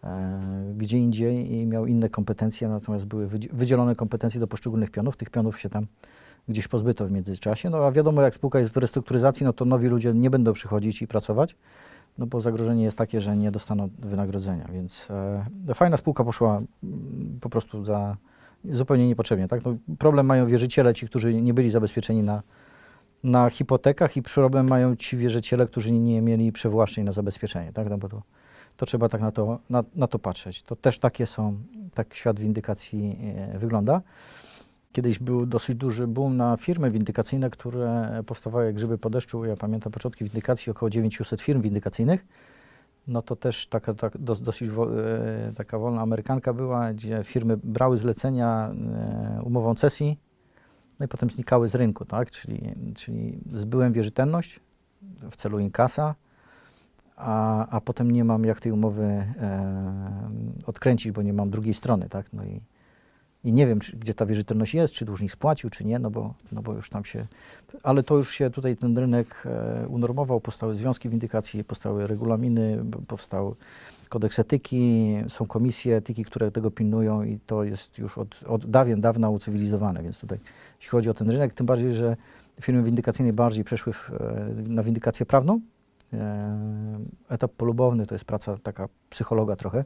e, 0.04 0.74
gdzie 0.76 0.98
indziej 0.98 1.52
i 1.52 1.66
miał 1.66 1.86
inne 1.86 2.08
kompetencje, 2.08 2.68
natomiast 2.68 3.04
były 3.04 3.26
wydzi- 3.26 3.48
wydzielone 3.52 3.94
kompetencje 3.94 4.40
do 4.40 4.46
poszczególnych 4.46 4.90
pionów. 4.90 5.16
Tych 5.16 5.30
pionów 5.30 5.60
się 5.60 5.70
tam 5.70 5.86
gdzieś 6.48 6.68
pozbyto 6.68 7.06
w 7.06 7.10
międzyczasie. 7.10 7.70
No 7.70 7.86
a 7.86 7.92
wiadomo, 7.92 8.22
jak 8.22 8.34
spółka 8.34 8.58
jest 8.58 8.72
w 8.72 8.76
restrukturyzacji, 8.76 9.46
no 9.46 9.52
to 9.52 9.64
nowi 9.64 9.88
ludzie 9.88 10.14
nie 10.14 10.30
będą 10.30 10.52
przychodzić 10.52 11.02
i 11.02 11.06
pracować, 11.06 11.56
no 12.18 12.26
bo 12.26 12.40
zagrożenie 12.40 12.84
jest 12.84 12.98
takie, 12.98 13.20
że 13.20 13.36
nie 13.36 13.50
dostaną 13.50 13.88
wynagrodzenia, 13.98 14.68
więc 14.72 15.08
e, 15.68 15.74
fajna 15.74 15.96
spółka 15.96 16.24
poszła 16.24 16.62
mm, 16.82 17.38
po 17.40 17.50
prostu 17.50 17.84
za 17.84 18.16
zupełnie 18.64 19.08
niepotrzebnie. 19.08 19.48
Tak? 19.48 19.64
No, 19.64 19.76
problem 19.98 20.26
mają 20.26 20.46
wierzyciele, 20.46 20.94
ci, 20.94 21.06
którzy 21.06 21.42
nie 21.42 21.54
byli 21.54 21.70
zabezpieczeni 21.70 22.22
na, 22.22 22.42
na 23.24 23.50
hipotekach 23.50 24.16
i 24.16 24.22
problem 24.22 24.68
mają 24.68 24.96
ci 24.96 25.16
wierzyciele, 25.16 25.66
którzy 25.66 25.92
nie 25.92 26.22
mieli 26.22 26.52
przewłaszczeń 26.52 27.04
na 27.04 27.12
zabezpieczenie. 27.12 27.72
Tak? 27.72 27.90
No 27.90 27.98
bo 27.98 28.08
to, 28.08 28.22
to 28.76 28.86
trzeba 28.86 29.08
tak 29.08 29.20
na 29.20 29.32
to, 29.32 29.58
na, 29.70 29.84
na 29.94 30.06
to 30.06 30.18
patrzeć. 30.18 30.62
To 30.62 30.76
też 30.76 30.98
takie 30.98 31.26
są, 31.26 31.58
tak 31.94 32.14
świat 32.14 32.40
windykacji 32.40 33.18
e, 33.54 33.58
wygląda. 33.58 34.02
Kiedyś 34.92 35.18
był 35.18 35.46
dosyć 35.46 35.76
duży 35.76 36.06
boom 36.06 36.36
na 36.36 36.56
firmy 36.56 36.90
windykacyjne, 36.90 37.50
które 37.50 38.22
powstawały 38.26 38.64
jak 38.64 38.74
grzyby 38.74 38.98
po 38.98 39.10
deszczu. 39.10 39.44
Ja 39.44 39.56
pamiętam 39.56 39.92
początki 39.92 40.24
windykacji, 40.24 40.70
około 40.70 40.90
900 40.90 41.40
firm 41.40 41.62
windykacyjnych. 41.62 42.26
No 43.08 43.22
to 43.22 43.36
też 43.36 43.66
taka, 43.66 43.94
tak, 43.94 44.18
dos, 44.18 44.40
dosyć 44.40 44.70
wo, 44.70 45.00
e, 45.00 45.52
taka 45.56 45.78
wolna 45.78 46.00
amerykanka 46.00 46.52
była, 46.52 46.92
gdzie 46.92 47.24
firmy 47.24 47.56
brały 47.56 47.96
zlecenia 47.96 48.70
e, 49.38 49.42
umową 49.42 49.74
cesji, 49.74 50.18
no 51.02 51.06
i 51.06 51.08
potem 51.08 51.30
znikały 51.30 51.68
z 51.68 51.74
rynku, 51.74 52.04
tak? 52.04 52.30
Czyli, 52.30 52.74
czyli 52.94 53.38
zbyłem 53.52 53.92
wierzytelność 53.92 54.60
w 55.30 55.36
celu 55.36 55.58
inkasa, 55.58 56.14
a, 57.16 57.66
a 57.66 57.80
potem 57.80 58.10
nie 58.10 58.24
mam 58.24 58.44
jak 58.44 58.60
tej 58.60 58.72
umowy 58.72 59.02
e, 59.02 60.30
odkręcić, 60.66 61.12
bo 61.12 61.22
nie 61.22 61.32
mam 61.32 61.50
drugiej 61.50 61.74
strony, 61.74 62.08
tak? 62.08 62.32
No 62.32 62.44
i, 62.44 62.60
i 63.44 63.52
nie 63.52 63.66
wiem, 63.66 63.80
czy, 63.80 63.96
gdzie 63.96 64.14
ta 64.14 64.26
wierzytelność 64.26 64.74
jest, 64.74 64.94
czy 64.94 65.04
dłużnik 65.04 65.32
spłacił, 65.32 65.70
czy 65.70 65.84
nie, 65.84 65.98
no 65.98 66.10
bo, 66.10 66.34
no 66.52 66.62
bo 66.62 66.72
już 66.72 66.90
tam 66.90 67.04
się... 67.04 67.26
Ale 67.82 68.02
to 68.02 68.16
już 68.16 68.34
się 68.34 68.50
tutaj 68.50 68.76
ten 68.76 68.98
rynek 68.98 69.42
e, 69.46 69.88
unormował, 69.88 70.40
powstały 70.40 70.76
związki 70.76 71.08
windykacji, 71.08 71.64
powstały 71.64 72.06
regulaminy, 72.06 72.84
powstał 73.08 73.56
kodeks 74.12 74.38
etyki, 74.38 75.14
są 75.28 75.46
komisje 75.46 75.96
etyki, 75.96 76.24
które 76.24 76.50
tego 76.50 76.70
pilnują 76.70 77.22
i 77.22 77.38
to 77.46 77.64
jest 77.64 77.98
już 77.98 78.18
od, 78.18 78.42
od 78.46 78.70
dawien 78.70 79.00
dawna 79.00 79.30
ucywilizowane, 79.30 80.02
więc 80.02 80.18
tutaj 80.18 80.38
jeśli 80.78 80.90
chodzi 80.90 81.10
o 81.10 81.14
ten 81.14 81.30
rynek, 81.30 81.54
tym 81.54 81.66
bardziej, 81.66 81.92
że 81.92 82.16
firmy 82.60 82.82
windykacyjne 82.82 83.32
bardziej 83.32 83.64
przeszły 83.64 83.92
w, 83.92 84.10
e, 84.10 84.46
na 84.68 84.82
windykację 84.82 85.26
prawną. 85.26 85.60
E, 86.12 86.58
Etap 87.28 87.52
polubowny 87.52 88.06
to 88.06 88.14
jest 88.14 88.24
praca 88.24 88.56
taka 88.62 88.88
psychologa 89.10 89.56
trochę 89.56 89.84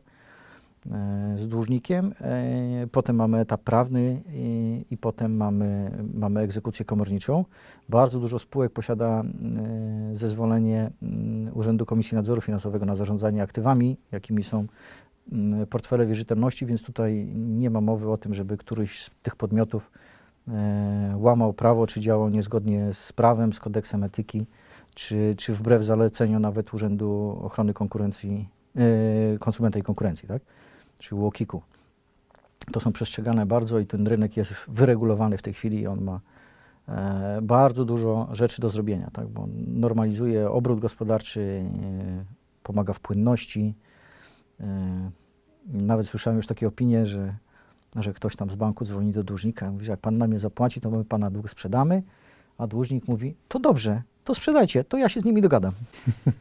z 1.38 1.49
dłużnikiem. 1.49 2.14
E, 2.20 2.87
Potem 2.92 3.16
mamy 3.16 3.38
etap 3.38 3.61
prawny 3.62 4.22
i, 4.29 4.85
i 4.90 4.96
potem 4.96 5.37
mamy, 5.37 5.90
mamy 6.14 6.40
egzekucję 6.40 6.85
komorniczą. 6.85 7.44
Bardzo 7.88 8.20
dużo 8.20 8.38
spółek 8.38 8.72
posiada 8.72 9.22
e, 9.22 10.16
zezwolenie 10.16 10.90
mm, 11.03 11.57
Urzędu 11.57 11.87
Komisji 11.87 12.14
Nadzoru 12.14 12.40
Finansowego 12.40 12.87
na 12.87 12.96
zarządzanie 12.96 13.42
aktywami, 13.42 13.96
jakimi 14.12 14.44
są 14.44 14.66
mm, 15.33 15.66
portfele 15.66 16.07
wierzytelności, 16.07 16.66
więc 16.66 16.83
tutaj 16.83 17.27
nie 17.35 17.70
ma 17.70 17.81
mowy 17.81 18.11
o 18.11 18.16
tym, 18.16 18.35
żeby 18.35 18.57
któryś 18.57 19.03
z 19.03 19.11
tych 19.22 19.37
podmiotów 19.37 19.90
e, 20.49 21.14
łamał 21.16 21.53
prawo, 21.53 21.87
czy 21.87 22.01
działał 22.01 22.29
niezgodnie 22.29 22.92
z 22.92 23.12
prawem, 23.12 23.53
z 23.53 23.61
kodeksem 23.61 24.05
etyki, 24.05 24.46
czy, 24.94 25.35
czy 25.38 25.53
wbrew 25.53 25.85
zaleceniu 25.85 26.40
nawet 26.40 26.75
Urzędu 26.75 27.38
Ochrony 27.42 27.75
Konkurencji, 27.75 28.49
e, 28.77 29.38
Konsumenta 29.38 29.79
i 29.79 29.83
Konkurencji, 29.83 30.29
tak? 30.29 30.42
Czy 30.99 31.15
UOKiK-u. 31.15 31.63
To 32.73 32.81
są 32.81 32.93
przestrzegane 32.93 33.47
bardzo 33.47 33.79
i 33.79 33.87
ten 33.87 34.07
rynek 34.07 34.37
jest 34.37 34.55
wyregulowany 34.69 35.39
w 35.39 35.43
tej 35.43 35.55
chwili 35.55 35.81
i 35.81 35.87
on 35.87 36.01
ma 36.01 36.21
e, 36.89 37.39
bardzo 37.43 37.85
dużo 37.85 38.29
rzeczy 38.33 38.63
do 38.63 38.69
zrobienia, 38.69 39.11
tak? 39.13 39.29
bo 39.29 39.49
normalizuje 39.67 40.51
obrót 40.51 40.81
gospodarczy, 40.81 41.41
e, 41.41 42.25
pomaga 42.63 42.93
w 42.93 43.01
płynności. 43.01 43.75
E, 44.61 45.11
nawet 45.67 46.09
słyszałem 46.09 46.37
już 46.37 46.47
takie 46.47 46.69
opinie, 46.69 47.07
że, 47.07 47.37
że 47.97 48.13
ktoś 48.13 48.37
tam 48.37 48.51
z 48.51 48.55
banku 48.55 48.85
dzwoni 48.85 49.13
do 49.13 49.25
dłużnika 49.25 49.67
i 49.67 49.71
mówi, 49.71 49.85
że 49.85 49.91
jak 49.91 50.01
pan 50.01 50.19
na 50.19 50.27
mnie 50.27 50.39
zapłaci, 50.39 50.81
to 50.81 50.91
my 50.91 51.05
pana 51.05 51.31
dług 51.31 51.51
sprzedamy, 51.51 52.03
a 52.59 52.67
dłużnik 52.67 53.09
mówi, 53.09 53.35
to 53.49 53.59
dobrze, 53.59 54.03
to 54.27 54.35
sprzedajcie, 54.35 54.85
to 54.85 54.97
ja 54.97 55.09
się 55.09 55.21
z 55.21 55.25
nimi 55.25 55.43
dogadam. 55.43 55.73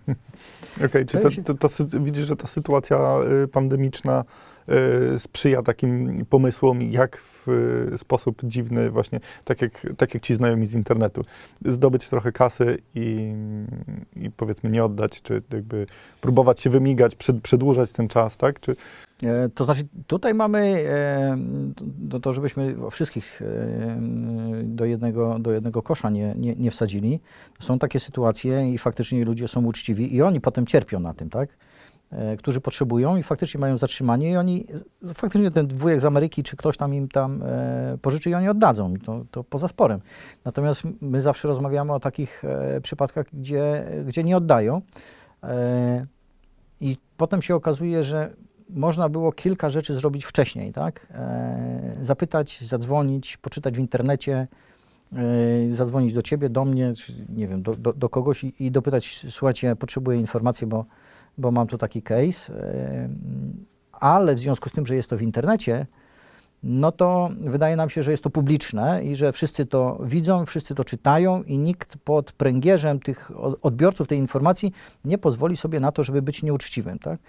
Okej, 0.85 1.05
czy 1.05 1.17
To 1.17 1.53
to, 1.53 1.69
to, 1.69 1.99
widzisz, 1.99 2.27
że 2.27 2.35
ta 2.35 2.47
sytuacja 2.47 2.97
y, 3.43 3.47
pandemiczna 3.47 4.23
sprzyja 5.17 5.61
takim 5.61 6.25
pomysłom, 6.29 6.81
jak 6.81 7.17
w 7.17 7.47
y, 7.93 7.97
sposób 7.97 8.41
dziwny 8.43 8.89
właśnie, 8.89 9.19
tak 9.43 9.61
jak, 9.61 9.87
tak 9.97 10.13
jak 10.13 10.23
ci 10.23 10.35
znajomi 10.35 10.67
z 10.67 10.73
internetu, 10.73 11.25
zdobyć 11.65 12.09
trochę 12.09 12.31
kasy 12.31 12.77
i, 12.95 13.33
i 14.15 14.31
powiedzmy 14.31 14.69
nie 14.69 14.83
oddać, 14.83 15.21
czy 15.21 15.41
jakby 15.53 15.85
próbować 16.21 16.59
się 16.59 16.69
wymigać, 16.69 17.15
przed, 17.15 17.41
przedłużać 17.41 17.91
ten 17.91 18.07
czas, 18.07 18.37
tak? 18.37 18.59
Czy, 18.59 18.75
E, 19.23 19.49
To 19.49 19.65
znaczy, 19.65 19.83
tutaj 20.07 20.33
mamy 20.33 20.59
e, 20.59 21.37
to, 22.09 22.19
to, 22.19 22.33
żebyśmy 22.33 22.75
wszystkich 22.91 23.41
e, 23.41 23.97
do 24.63 24.85
jednego, 24.85 25.39
do 25.39 25.51
jednego 25.51 25.81
kosza 25.81 26.09
nie, 26.09 26.33
nie, 26.37 26.55
nie 26.55 26.71
wsadzili. 26.71 27.19
Są 27.59 27.79
takie 27.79 27.99
sytuacje 27.99 28.71
i 28.73 28.77
faktycznie 28.77 29.25
ludzie 29.25 29.47
są 29.47 29.65
uczciwi 29.65 30.15
i 30.15 30.21
oni 30.21 30.41
potem 30.41 30.65
cierpią 30.65 30.99
na 30.99 31.13
tym, 31.13 31.29
tak? 31.29 31.49
E, 32.15 32.37
Którzy 32.37 32.61
potrzebują 32.61 33.17
i 33.17 33.23
faktycznie 33.23 33.59
mają 33.59 33.77
zatrzymanie 33.77 34.31
i 34.31 34.37
oni, 34.37 34.65
faktycznie 35.13 35.51
ten 35.51 35.67
wujek 35.67 36.01
z 36.01 36.05
Ameryki, 36.05 36.43
czy 36.43 36.57
ktoś 36.57 36.77
tam 36.77 36.93
im 36.93 37.07
tam 37.07 37.43
e, 37.43 37.97
pożyczy 38.01 38.29
i 38.29 38.33
oni 38.33 38.49
oddadzą. 38.49 38.93
To, 39.05 39.25
to 39.31 39.43
poza 39.43 39.67
sporem. 39.67 39.99
Natomiast 40.45 40.83
my 41.01 41.21
zawsze 41.21 41.47
rozmawiamy 41.47 41.93
o 41.93 41.99
takich 41.99 42.45
e, 42.45 42.81
przypadkach, 42.81 43.25
gdzie, 43.33 43.85
gdzie 44.05 44.23
nie 44.23 44.37
oddają. 44.37 44.81
E, 45.43 46.05
I 46.81 46.97
potem 47.17 47.41
się 47.41 47.55
okazuje, 47.55 48.03
że 48.03 48.33
można 48.69 49.09
było 49.09 49.31
kilka 49.31 49.69
rzeczy 49.69 49.93
zrobić 49.93 50.25
wcześniej, 50.25 50.73
tak? 50.73 51.07
E, 51.11 51.97
zapytać, 52.01 52.61
zadzwonić, 52.61 53.37
poczytać 53.37 53.75
w 53.75 53.79
internecie, 53.79 54.47
e, 55.13 55.73
zadzwonić 55.73 56.13
do 56.13 56.21
ciebie, 56.21 56.49
do 56.49 56.65
mnie, 56.65 56.93
czy 56.93 57.13
nie 57.29 57.47
wiem, 57.47 57.63
do, 57.63 57.75
do, 57.75 57.93
do 57.93 58.09
kogoś 58.09 58.43
i, 58.43 58.53
i 58.59 58.71
dopytać, 58.71 59.25
słuchajcie, 59.29 59.75
potrzebuję 59.75 60.19
informacji, 60.19 60.67
bo, 60.67 60.85
bo 61.37 61.51
mam 61.51 61.67
tu 61.67 61.77
taki 61.77 62.01
case, 62.01 62.53
ale 63.91 64.35
w 64.35 64.39
związku 64.39 64.69
z 64.69 64.71
tym, 64.71 64.85
że 64.85 64.95
jest 64.95 65.09
to 65.09 65.17
w 65.17 65.21
internecie, 65.21 65.85
no 66.63 66.91
to 66.91 67.29
wydaje 67.41 67.75
nam 67.75 67.89
się, 67.89 68.03
że 68.03 68.11
jest 68.11 68.23
to 68.23 68.29
publiczne 68.29 69.03
i 69.03 69.15
że 69.15 69.31
wszyscy 69.31 69.65
to 69.65 69.99
widzą, 70.03 70.45
wszyscy 70.45 70.75
to 70.75 70.83
czytają 70.83 71.43
i 71.43 71.57
nikt 71.57 71.97
pod 71.97 72.31
pręgierzem 72.31 72.99
tych 72.99 73.31
odbiorców 73.61 74.07
tej 74.07 74.19
informacji 74.19 74.71
nie 75.05 75.17
pozwoli 75.17 75.57
sobie 75.57 75.79
na 75.79 75.91
to, 75.91 76.03
żeby 76.03 76.21
być 76.21 76.43
nieuczciwym, 76.43 76.99
tak? 76.99 77.19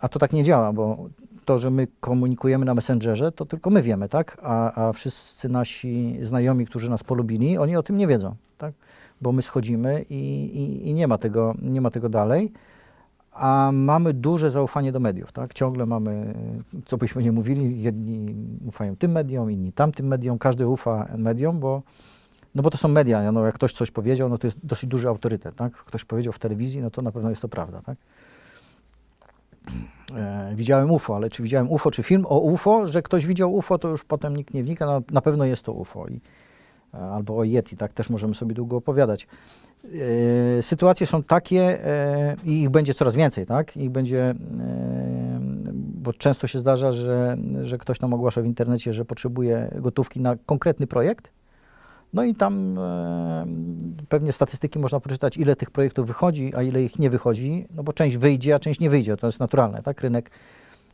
A 0.00 0.08
to 0.08 0.18
tak 0.18 0.32
nie 0.32 0.44
działa, 0.44 0.72
bo 0.72 1.08
to, 1.44 1.58
że 1.58 1.70
my 1.70 1.86
komunikujemy 2.00 2.64
na 2.64 2.74
Messengerze, 2.74 3.32
to 3.32 3.46
tylko 3.46 3.70
my 3.70 3.82
wiemy, 3.82 4.08
tak? 4.08 4.36
A, 4.42 4.88
a 4.88 4.92
wszyscy 4.92 5.48
nasi 5.48 6.18
znajomi, 6.22 6.66
którzy 6.66 6.90
nas 6.90 7.04
polubili, 7.04 7.58
oni 7.58 7.76
o 7.76 7.82
tym 7.82 7.96
nie 7.98 8.06
wiedzą, 8.06 8.34
tak? 8.58 8.74
Bo 9.20 9.32
my 9.32 9.42
schodzimy 9.42 10.04
i, 10.10 10.14
i, 10.44 10.88
i 10.88 10.94
nie, 10.94 11.08
ma 11.08 11.18
tego, 11.18 11.54
nie 11.62 11.80
ma 11.80 11.90
tego 11.90 12.08
dalej. 12.08 12.52
A 13.32 13.70
mamy 13.72 14.14
duże 14.14 14.50
zaufanie 14.50 14.92
do 14.92 15.00
mediów, 15.00 15.32
tak? 15.32 15.54
Ciągle 15.54 15.86
mamy, 15.86 16.34
co 16.86 16.96
byśmy 16.96 17.22
nie 17.22 17.32
mówili, 17.32 17.82
jedni 17.82 18.34
ufają 18.66 18.96
tym 18.96 19.12
mediom, 19.12 19.50
inni 19.50 19.72
tamtym 19.72 20.06
mediom, 20.06 20.38
każdy 20.38 20.66
ufa 20.66 21.08
mediom, 21.18 21.60
bo, 21.60 21.82
no 22.54 22.62
bo 22.62 22.70
to 22.70 22.78
są 22.78 22.88
media, 22.88 23.32
no 23.32 23.46
jak 23.46 23.54
ktoś 23.54 23.72
coś 23.72 23.90
powiedział, 23.90 24.28
no 24.28 24.38
to 24.38 24.46
jest 24.46 24.66
dosyć 24.66 24.90
duży 24.90 25.08
autorytet, 25.08 25.56
tak? 25.56 25.72
Ktoś 25.72 26.04
powiedział 26.04 26.32
w 26.32 26.38
telewizji, 26.38 26.80
no 26.80 26.90
to 26.90 27.02
na 27.02 27.12
pewno 27.12 27.30
jest 27.30 27.42
to 27.42 27.48
prawda, 27.48 27.82
tak? 27.82 27.96
E, 30.16 30.52
widziałem 30.54 30.90
UFO, 30.90 31.16
ale 31.16 31.30
czy 31.30 31.42
widziałem 31.42 31.70
UFO, 31.70 31.90
czy 31.90 32.02
film 32.02 32.26
o 32.28 32.38
UFO, 32.38 32.88
że 32.88 33.02
ktoś 33.02 33.26
widział 33.26 33.54
UFO, 33.54 33.78
to 33.78 33.88
już 33.88 34.04
potem 34.04 34.36
nikt 34.36 34.54
nie 34.54 34.64
wnika, 34.64 34.86
no, 34.86 35.02
na 35.10 35.20
pewno 35.20 35.44
jest 35.44 35.62
to 35.62 35.72
UFO. 35.72 36.06
I, 36.06 36.20
albo 36.92 37.38
o 37.38 37.44
Yeti, 37.44 37.76
tak 37.76 37.92
też 37.92 38.10
możemy 38.10 38.34
sobie 38.34 38.54
długo 38.54 38.76
opowiadać. 38.76 39.26
E, 40.58 40.62
sytuacje 40.62 41.06
są 41.06 41.22
takie 41.22 41.86
e, 41.86 42.36
i 42.44 42.62
ich 42.62 42.70
będzie 42.70 42.94
coraz 42.94 43.16
więcej, 43.16 43.46
tak? 43.46 43.76
Ich 43.76 43.90
będzie, 43.90 44.20
e, 44.20 44.34
bo 45.74 46.12
często 46.12 46.46
się 46.46 46.58
zdarza, 46.58 46.92
że, 46.92 47.36
że 47.62 47.78
ktoś 47.78 48.00
nam 48.00 48.14
ogłasza 48.14 48.42
w 48.42 48.46
internecie, 48.46 48.92
że 48.92 49.04
potrzebuje 49.04 49.70
gotówki 49.74 50.20
na 50.20 50.36
konkretny 50.46 50.86
projekt. 50.86 51.30
No 52.12 52.24
i 52.24 52.34
tam 52.34 52.78
e, 52.78 53.46
pewnie 54.08 54.32
statystyki 54.32 54.78
można 54.78 55.00
poczytać, 55.00 55.36
ile 55.36 55.56
tych 55.56 55.70
projektów 55.70 56.06
wychodzi, 56.06 56.54
a 56.54 56.62
ile 56.62 56.82
ich 56.82 56.98
nie 56.98 57.10
wychodzi, 57.10 57.66
no 57.74 57.82
bo 57.82 57.92
część 57.92 58.16
wyjdzie, 58.16 58.54
a 58.54 58.58
część 58.58 58.80
nie 58.80 58.90
wyjdzie. 58.90 59.16
To 59.16 59.26
jest 59.26 59.40
naturalne, 59.40 59.82
tak? 59.82 60.00
Rynek, 60.00 60.30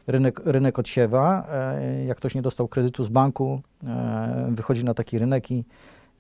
rynek, 0.09 0.41
rynek 0.45 0.79
odsiewa. 0.79 1.47
E, 1.51 2.05
jak 2.05 2.17
ktoś 2.17 2.35
nie 2.35 2.43
dostał 2.43 2.69
kredytu 2.69 3.05
z 3.05 3.09
banku, 3.09 3.61
e, 3.85 4.49
wychodzi 4.51 4.85
na 4.85 4.95
taki 4.95 5.19
rynek 5.19 5.51
i, 5.51 5.65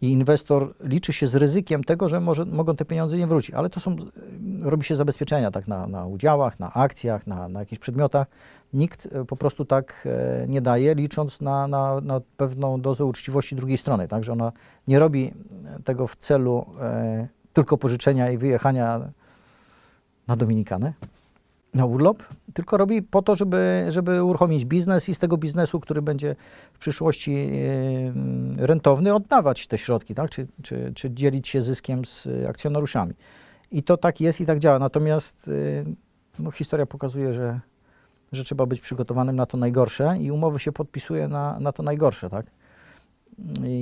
i 0.00 0.12
inwestor 0.12 0.74
liczy 0.80 1.12
się 1.12 1.28
z 1.28 1.34
ryzykiem 1.34 1.84
tego, 1.84 2.08
że 2.08 2.20
może, 2.20 2.44
mogą 2.44 2.76
te 2.76 2.84
pieniądze 2.84 3.16
nie 3.16 3.26
wrócić. 3.26 3.54
Ale 3.54 3.70
to 3.70 3.80
są, 3.80 3.96
robi 4.62 4.84
się 4.84 4.96
zabezpieczenia 4.96 5.50
tak 5.50 5.68
na, 5.68 5.86
na 5.86 6.06
udziałach, 6.06 6.60
na 6.60 6.74
akcjach, 6.74 7.26
na, 7.26 7.48
na 7.48 7.60
jakichś 7.60 7.78
przedmiotach. 7.78 8.26
Nikt 8.72 9.08
e, 9.12 9.24
po 9.24 9.36
prostu 9.36 9.64
tak 9.64 10.06
e, 10.06 10.48
nie 10.48 10.60
daje, 10.60 10.94
licząc 10.94 11.40
na, 11.40 11.68
na, 11.68 12.00
na 12.00 12.20
pewną 12.36 12.80
dozę 12.80 13.04
uczciwości 13.04 13.56
drugiej 13.56 13.78
strony. 13.78 14.08
Tak, 14.08 14.24
że 14.24 14.32
ona 14.32 14.52
nie 14.88 14.98
robi 14.98 15.32
tego 15.84 16.06
w 16.06 16.16
celu 16.16 16.66
e, 16.80 17.28
tylko 17.52 17.78
pożyczenia 17.78 18.30
i 18.30 18.38
wyjechania 18.38 19.00
na 20.26 20.36
Dominikanę, 20.36 20.92
na 21.74 21.86
urlop, 21.86 22.22
tylko 22.54 22.76
robi 22.76 23.02
po 23.02 23.22
to, 23.22 23.36
żeby, 23.36 23.86
żeby 23.88 24.24
uruchomić 24.24 24.64
biznes 24.64 25.08
i 25.08 25.14
z 25.14 25.18
tego 25.18 25.36
biznesu, 25.36 25.80
który 25.80 26.02
będzie 26.02 26.36
w 26.72 26.78
przyszłości 26.78 27.32
e, 27.36 28.66
rentowny, 28.66 29.14
oddawać 29.14 29.66
te 29.66 29.78
środki, 29.78 30.14
tak? 30.14 30.30
czy, 30.30 30.46
czy, 30.62 30.92
czy 30.94 31.10
dzielić 31.10 31.48
się 31.48 31.62
zyskiem 31.62 32.04
z 32.04 32.28
akcjonariuszami. 32.48 33.14
I 33.70 33.82
to 33.82 33.96
tak 33.96 34.20
jest 34.20 34.40
i 34.40 34.46
tak 34.46 34.58
działa. 34.58 34.78
Natomiast 34.78 35.48
e, 35.48 36.42
no, 36.42 36.50
historia 36.50 36.86
pokazuje, 36.86 37.34
że, 37.34 37.60
że 38.32 38.44
trzeba 38.44 38.66
być 38.66 38.80
przygotowanym 38.80 39.36
na 39.36 39.46
to 39.46 39.56
najgorsze 39.56 40.16
i 40.20 40.30
umowy 40.30 40.58
się 40.58 40.72
podpisuje 40.72 41.28
na, 41.28 41.60
na 41.60 41.72
to 41.72 41.82
najgorsze. 41.82 42.30
Tak? 42.30 42.46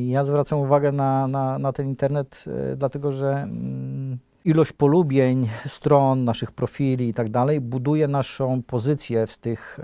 Ja 0.07 0.25
zwracam 0.25 0.59
uwagę 0.59 0.93
na, 0.93 1.29
na, 1.29 1.59
na 1.59 1.73
ten 1.73 1.89
internet, 1.89 2.45
e, 2.73 2.77
dlatego 2.77 3.13
że 3.13 3.33
mm, 3.33 4.19
ilość 4.47 4.73
polubień 4.73 5.49
stron, 5.67 6.25
naszych 6.25 6.53
profili 6.53 7.09
i 7.09 7.15
tak 7.15 7.29
dalej 7.29 7.61
buduje 7.61 8.09
naszą 8.09 8.63
pozycję 8.63 9.27
w 9.27 9.39
tych 9.39 9.79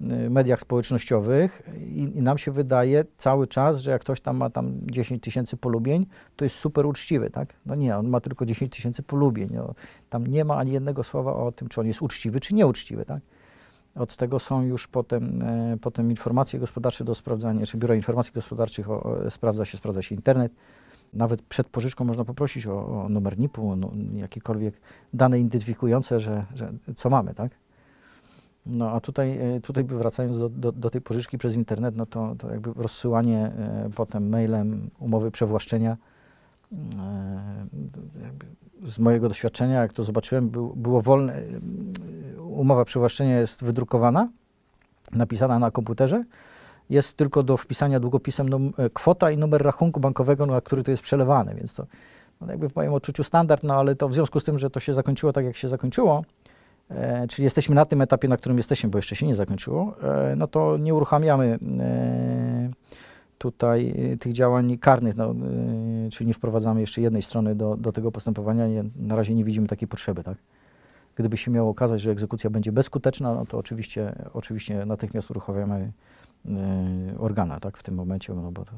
y, 0.00 0.30
mediach 0.30 0.60
społecznościowych 0.60 1.62
i, 1.78 2.02
i 2.02 2.22
nam 2.22 2.38
się 2.38 2.52
wydaje 2.52 3.04
cały 3.16 3.46
czas, 3.46 3.80
że 3.80 3.90
jak 3.90 4.00
ktoś 4.00 4.20
tam 4.20 4.36
ma 4.36 4.50
tam 4.50 4.72
10 4.82 5.22
tysięcy 5.22 5.56
polubień, 5.56 6.06
to 6.36 6.44
jest 6.44 6.56
super 6.56 6.86
uczciwy, 6.86 7.30
tak? 7.30 7.54
No 7.66 7.74
nie, 7.74 7.96
on 7.96 8.08
ma 8.08 8.20
tylko 8.20 8.46
10 8.46 8.72
tysięcy 8.72 9.02
polubień. 9.02 9.48
No, 9.52 9.74
tam 10.10 10.26
nie 10.26 10.44
ma 10.44 10.56
ani 10.56 10.72
jednego 10.72 11.04
słowa 11.04 11.34
o 11.34 11.52
tym, 11.52 11.68
czy 11.68 11.80
on 11.80 11.86
jest 11.86 12.02
uczciwy, 12.02 12.40
czy 12.40 12.54
nieuczciwy, 12.54 13.04
tak? 13.04 13.20
Od 13.94 14.16
tego 14.16 14.38
są 14.38 14.62
już 14.62 14.88
potem, 14.88 15.42
e, 15.42 15.76
potem 15.80 16.10
informacje 16.10 16.58
gospodarcze 16.58 17.04
do 17.04 17.14
sprawdzania, 17.14 17.66
czy 17.66 17.76
Biuro 17.76 17.94
Informacji 17.94 18.32
Gospodarczych 18.34 18.90
o, 18.90 19.02
o, 19.02 19.30
sprawdza 19.30 19.64
się, 19.64 19.78
sprawdza 19.78 20.02
się 20.02 20.14
internet. 20.14 20.52
Nawet 21.12 21.42
przed 21.42 21.66
pożyczką 21.66 22.04
można 22.04 22.24
poprosić 22.24 22.66
o, 22.66 23.02
o 23.02 23.08
numer 23.08 23.38
NIP-u, 23.38 23.76
no, 23.76 23.90
jakiekolwiek 24.14 24.74
dane 25.14 25.38
identyfikujące, 25.38 26.20
że, 26.20 26.44
że 26.54 26.72
co 26.96 27.10
mamy, 27.10 27.34
tak? 27.34 27.52
No 28.66 28.90
a 28.90 29.00
tutaj, 29.00 29.38
e, 29.38 29.60
tutaj 29.60 29.84
wracając 29.84 30.38
do, 30.38 30.48
do, 30.48 30.72
do 30.72 30.90
tej 30.90 31.00
pożyczki 31.00 31.38
przez 31.38 31.54
internet, 31.54 31.96
no 31.96 32.06
to, 32.06 32.34
to 32.38 32.50
jakby 32.50 32.72
rozsyłanie 32.76 33.38
e, 33.38 33.90
potem 33.94 34.28
mailem 34.28 34.90
umowy 34.98 35.30
przewłaszczenia 35.30 35.96
e, 36.72 36.76
jakby 38.22 38.46
z 38.84 38.98
mojego 38.98 39.28
doświadczenia, 39.28 39.80
jak 39.82 39.92
to 39.92 40.04
zobaczyłem, 40.04 40.48
był, 40.48 40.76
było 40.76 41.02
wolne. 41.02 41.42
Umowa 42.38 42.84
przywłaszczenia 42.84 43.38
jest 43.38 43.64
wydrukowana, 43.64 44.28
napisana 45.12 45.58
na 45.58 45.70
komputerze. 45.70 46.24
Jest 46.90 47.16
tylko 47.16 47.42
do 47.42 47.56
wpisania 47.56 48.00
długopisem 48.00 48.72
e, 48.78 48.90
kwota 48.90 49.30
i 49.30 49.38
numer 49.38 49.62
rachunku 49.62 50.00
bankowego, 50.00 50.46
na 50.46 50.60
który 50.60 50.84
to 50.84 50.90
jest 50.90 51.02
przelewane, 51.02 51.54
więc 51.54 51.74
to 51.74 51.86
no, 52.40 52.46
jakby 52.50 52.68
w 52.68 52.76
moim 52.76 52.92
odczuciu 52.92 53.24
standard, 53.24 53.62
no 53.62 53.74
ale 53.74 53.94
to 53.94 54.08
w 54.08 54.14
związku 54.14 54.40
z 54.40 54.44
tym, 54.44 54.58
że 54.58 54.70
to 54.70 54.80
się 54.80 54.94
zakończyło 54.94 55.32
tak, 55.32 55.44
jak 55.44 55.56
się 55.56 55.68
zakończyło, 55.68 56.24
e, 56.90 57.26
czyli 57.28 57.44
jesteśmy 57.44 57.74
na 57.74 57.84
tym 57.84 58.02
etapie, 58.02 58.28
na 58.28 58.36
którym 58.36 58.56
jesteśmy, 58.56 58.90
bo 58.90 58.98
jeszcze 58.98 59.16
się 59.16 59.26
nie 59.26 59.34
zakończyło, 59.34 59.94
e, 60.02 60.34
no 60.36 60.46
to 60.46 60.76
nie 60.76 60.94
uruchamiamy 60.94 61.58
e, 61.80 62.70
tutaj 63.38 63.94
e, 64.12 64.16
tych 64.16 64.32
działań 64.32 64.78
karnych, 64.78 65.16
no, 65.16 65.30
e, 65.30 66.10
czyli 66.10 66.26
nie 66.26 66.34
wprowadzamy 66.34 66.80
jeszcze 66.80 67.00
jednej 67.00 67.22
strony 67.22 67.54
do, 67.54 67.76
do 67.76 67.92
tego 67.92 68.12
postępowania. 68.12 68.68
Nie, 68.68 68.84
na 68.96 69.16
razie 69.16 69.34
nie 69.34 69.44
widzimy 69.44 69.68
takiej 69.68 69.88
potrzeby, 69.88 70.24
tak? 70.24 70.36
Gdyby 71.16 71.36
się 71.36 71.50
miało 71.50 71.70
okazać, 71.70 72.00
że 72.00 72.10
egzekucja 72.10 72.50
będzie 72.50 72.72
bezskuteczna, 72.72 73.34
no 73.34 73.46
to 73.46 73.58
oczywiście, 73.58 74.12
oczywiście 74.34 74.86
natychmiast 74.86 75.30
uruchamiamy 75.30 75.92
organa, 77.18 77.60
tak? 77.60 77.76
W 77.76 77.82
tym 77.82 77.94
momencie, 77.94 78.34
no 78.34 78.52
bo 78.52 78.64
to... 78.64 78.72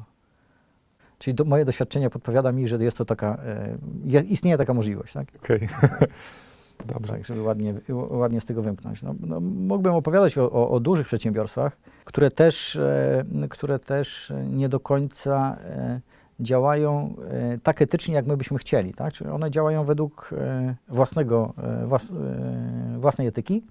Czyli 1.19 1.35
do, 1.35 1.45
moje 1.45 1.65
doświadczenie 1.65 2.09
podpowiada 2.09 2.51
mi, 2.51 2.67
że 2.67 2.77
jest 2.77 2.97
to 2.97 3.05
taka, 3.05 3.37
e, 3.45 3.77
je- 4.05 4.21
istnieje 4.21 4.57
taka 4.57 4.73
możliwość, 4.73 5.13
tak? 5.13 5.27
Okej. 5.43 5.67
Dobrze. 6.93 7.13
Tak, 7.13 7.25
żeby 7.25 7.41
ładnie, 7.41 7.73
ładnie 8.09 8.41
z 8.41 8.45
tego 8.45 8.61
wymknąć. 8.61 9.03
No, 9.03 9.15
no, 9.19 9.39
mógłbym 9.39 9.93
opowiadać 9.93 10.37
o, 10.37 10.51
o, 10.51 10.69
o 10.69 10.79
dużych 10.79 11.07
przedsiębiorstwach, 11.07 11.77
które 12.05 12.31
też, 12.31 12.75
e, 12.75 13.25
które 13.49 13.79
też 13.79 14.33
nie 14.49 14.69
do 14.69 14.79
końca 14.79 15.57
e, 15.65 16.01
działają 16.39 17.15
e, 17.29 17.57
tak 17.57 17.81
etycznie, 17.81 18.15
jak 18.15 18.25
my 18.25 18.37
byśmy 18.37 18.57
chcieli. 18.57 18.93
Tak? 18.93 19.13
Czyli 19.13 19.29
one 19.29 19.51
działają 19.51 19.83
według 19.85 20.29
e, 20.37 20.75
własnego, 20.87 21.53
e, 21.57 21.87
włas, 21.87 22.11
e, 22.11 22.99
własnej 22.99 23.27
etyki, 23.27 23.63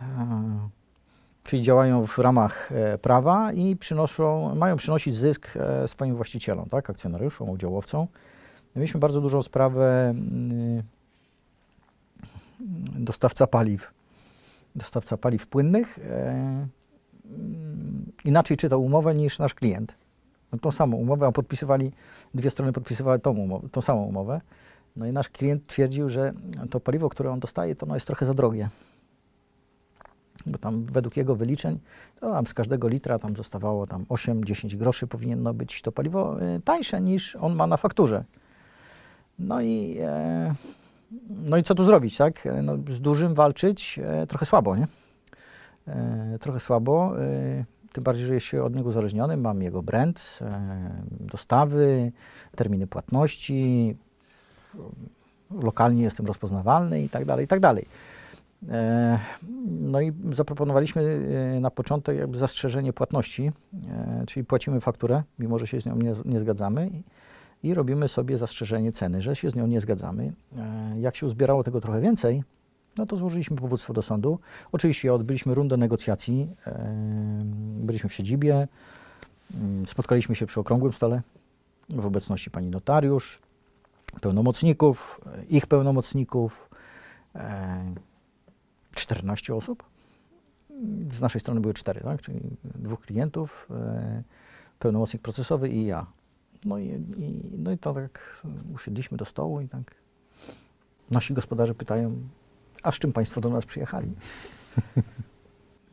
e, 0.00 0.06
czyli 1.46 1.62
działają 1.62 2.06
w 2.06 2.18
ramach 2.18 2.72
e, 2.72 2.98
prawa 2.98 3.52
i 3.52 3.76
przynoszą, 3.76 4.54
mają 4.54 4.76
przynosić 4.76 5.14
zysk 5.14 5.56
e, 5.56 5.88
swoim 5.88 6.16
właścicielom, 6.16 6.68
tak? 6.68 6.90
akcjonariuszom, 6.90 7.50
udziałowcom. 7.50 8.06
Mieliśmy 8.76 9.00
bardzo 9.00 9.20
dużą 9.20 9.42
sprawę 9.42 10.08
mm, 10.10 10.82
dostawca 12.98 13.46
paliw, 13.46 13.90
dostawca 14.76 15.16
paliw 15.16 15.46
płynnych, 15.46 15.98
e, 15.98 16.12
mm, 17.24 18.12
inaczej 18.24 18.56
czytał 18.56 18.84
umowę 18.84 19.14
niż 19.14 19.38
nasz 19.38 19.54
klient. 19.54 19.94
No, 20.52 20.58
tą 20.58 20.72
samą 20.72 20.96
umowę, 20.96 21.26
a 21.26 21.32
podpisywali, 21.32 21.92
dwie 22.34 22.50
strony 22.50 22.72
podpisywały 22.72 23.18
tą, 23.18 23.30
umowę, 23.30 23.68
tą 23.68 23.82
samą 23.82 24.04
umowę. 24.04 24.40
No 24.96 25.06
i 25.06 25.12
nasz 25.12 25.28
klient 25.28 25.66
twierdził, 25.66 26.08
że 26.08 26.32
to 26.70 26.80
paliwo, 26.80 27.08
które 27.08 27.30
on 27.30 27.40
dostaje, 27.40 27.76
to 27.76 27.86
no 27.86 27.94
jest 27.94 28.06
trochę 28.06 28.26
za 28.26 28.34
drogie. 28.34 28.68
Bo 30.46 30.58
tam 30.58 30.84
według 30.84 31.16
jego 31.16 31.36
wyliczeń, 31.36 31.78
to 32.20 32.32
tam 32.32 32.46
z 32.46 32.54
każdego 32.54 32.88
litra 32.88 33.18
tam 33.18 33.36
zostawało 33.36 33.86
tam 33.86 34.04
8-10 34.04 34.76
groszy 34.76 35.06
powinno 35.06 35.54
być 35.54 35.82
to 35.82 35.92
paliwo 35.92 36.40
e, 36.40 36.60
tańsze 36.60 37.00
niż 37.00 37.36
on 37.36 37.54
ma 37.54 37.66
na 37.66 37.76
fakturze. 37.76 38.24
No 39.38 39.60
i 39.60 39.96
e, 40.00 40.54
no 41.30 41.56
i 41.56 41.62
co 41.62 41.74
tu 41.74 41.84
zrobić, 41.84 42.16
tak? 42.16 42.46
E, 42.46 42.62
No, 42.62 42.76
z 42.88 43.00
dużym 43.00 43.34
walczyć 43.34 44.00
e, 44.02 44.26
trochę 44.26 44.46
słabo, 44.46 44.76
nie? 44.76 44.86
E, 45.88 46.38
trochę 46.40 46.60
słabo, 46.60 47.14
e, 47.20 47.64
tym 47.92 48.04
bardziej, 48.04 48.26
że 48.26 48.34
jest 48.34 48.46
się 48.46 48.62
od 48.62 48.74
niego 48.74 48.88
uzależniony, 48.88 49.36
mam 49.36 49.62
jego 49.62 49.82
brand, 49.82 50.38
e, 50.40 50.90
dostawy, 51.20 52.12
terminy 52.56 52.86
płatności, 52.86 53.96
lokalnie 55.50 56.02
jestem 56.02 56.26
rozpoznawalny 56.26 57.02
i 57.02 57.08
tak 57.08 57.24
dalej, 57.24 57.44
i 57.44 57.48
tak 57.48 57.60
dalej. 57.60 57.86
E, 58.68 59.18
No 59.66 60.00
i 60.00 60.12
zaproponowaliśmy 60.32 61.02
e, 61.56 61.60
na 61.60 61.70
początek 61.70 62.18
jakby 62.18 62.38
zastrzeżenie 62.38 62.92
płatności, 62.92 63.52
e, 63.88 64.24
czyli 64.26 64.44
płacimy 64.44 64.80
fakturę, 64.80 65.22
mimo 65.38 65.58
że 65.58 65.66
się 65.66 65.80
z 65.80 65.86
nią 65.86 65.96
nie, 65.96 66.12
nie 66.24 66.40
zgadzamy 66.40 66.90
i, 67.62 67.74
robimy 67.74 68.08
sobie 68.08 68.38
zastrzeżenie 68.38 68.92
ceny, 68.92 69.22
że 69.22 69.36
się 69.36 69.50
z 69.50 69.54
nią 69.54 69.66
nie 69.66 69.80
zgadzamy. 69.80 70.32
Jak 70.98 71.16
się 71.16 71.26
uzbierało 71.26 71.64
tego 71.64 71.80
trochę 71.80 72.00
więcej, 72.00 72.42
no 72.98 73.06
to 73.06 73.16
złożyliśmy 73.16 73.56
powództwo 73.56 73.92
do 73.92 74.02
sądu. 74.02 74.38
Oczywiście 74.72 75.14
odbyliśmy 75.14 75.54
rundę 75.54 75.76
negocjacji, 75.76 76.48
byliśmy 77.80 78.08
w 78.08 78.14
siedzibie, 78.14 78.68
mm, 79.54 79.86
spotkaliśmy 79.86 80.34
się 80.34 80.46
przy 80.46 80.60
okrągłym 80.60 80.92
stole 80.92 81.22
w 81.88 82.06
obecności 82.06 82.50
pani 82.50 82.70
notariusz, 82.70 83.40
pełnomocników, 84.20 85.20
ich 85.48 85.66
pełnomocników, 85.66 86.70
14 88.96 89.54
osób. 89.54 89.82
Z 91.12 91.20
naszej 91.20 91.40
strony 91.40 91.60
były 91.60 91.74
cztery, 91.74 92.00
tak? 92.00 92.22
czyli 92.22 92.40
dwóch 92.64 93.00
klientów, 93.00 93.68
e, 93.70 94.22
pełnomocnik 94.78 95.22
procesowy 95.22 95.68
i 95.68 95.86
ja. 95.86 96.06
No 96.64 96.78
i, 96.78 96.86
i, 97.18 97.42
no 97.58 97.72
i 97.72 97.78
to 97.78 97.94
tak 97.94 98.42
usiedliśmy 98.74 99.16
do 99.16 99.24
stołu 99.24 99.60
i 99.60 99.68
tak 99.68 99.94
nasi 101.10 101.34
gospodarze 101.34 101.74
pytają, 101.74 102.16
a 102.82 102.92
z 102.92 102.94
czym 102.94 103.12
Państwo 103.12 103.40
do 103.40 103.50
nas 103.50 103.66
przyjechali? 103.66 104.12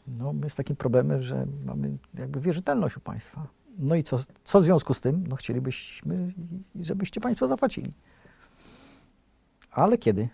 No 0.08 0.34
my 0.34 0.50
z 0.50 0.56
takim 0.56 0.76
problemem, 0.76 1.22
że 1.22 1.46
mamy 1.66 1.98
jakby 2.14 2.40
wierzytelność 2.40 2.98
u 2.98 3.00
Państwa. 3.00 3.48
No 3.80 3.96
i 3.96 4.04
co, 4.04 4.20
co 4.44 4.62
w 4.62 4.64
związku 4.64 4.94
z 4.94 5.02
tym? 5.02 5.28
No 5.28 5.36
chcielibyśmy, 5.36 6.34
żebyście 6.80 7.22
Państwo 7.22 7.48
zapłacili. 7.48 7.94
Ale 9.72 9.98
kiedy? 9.98 10.30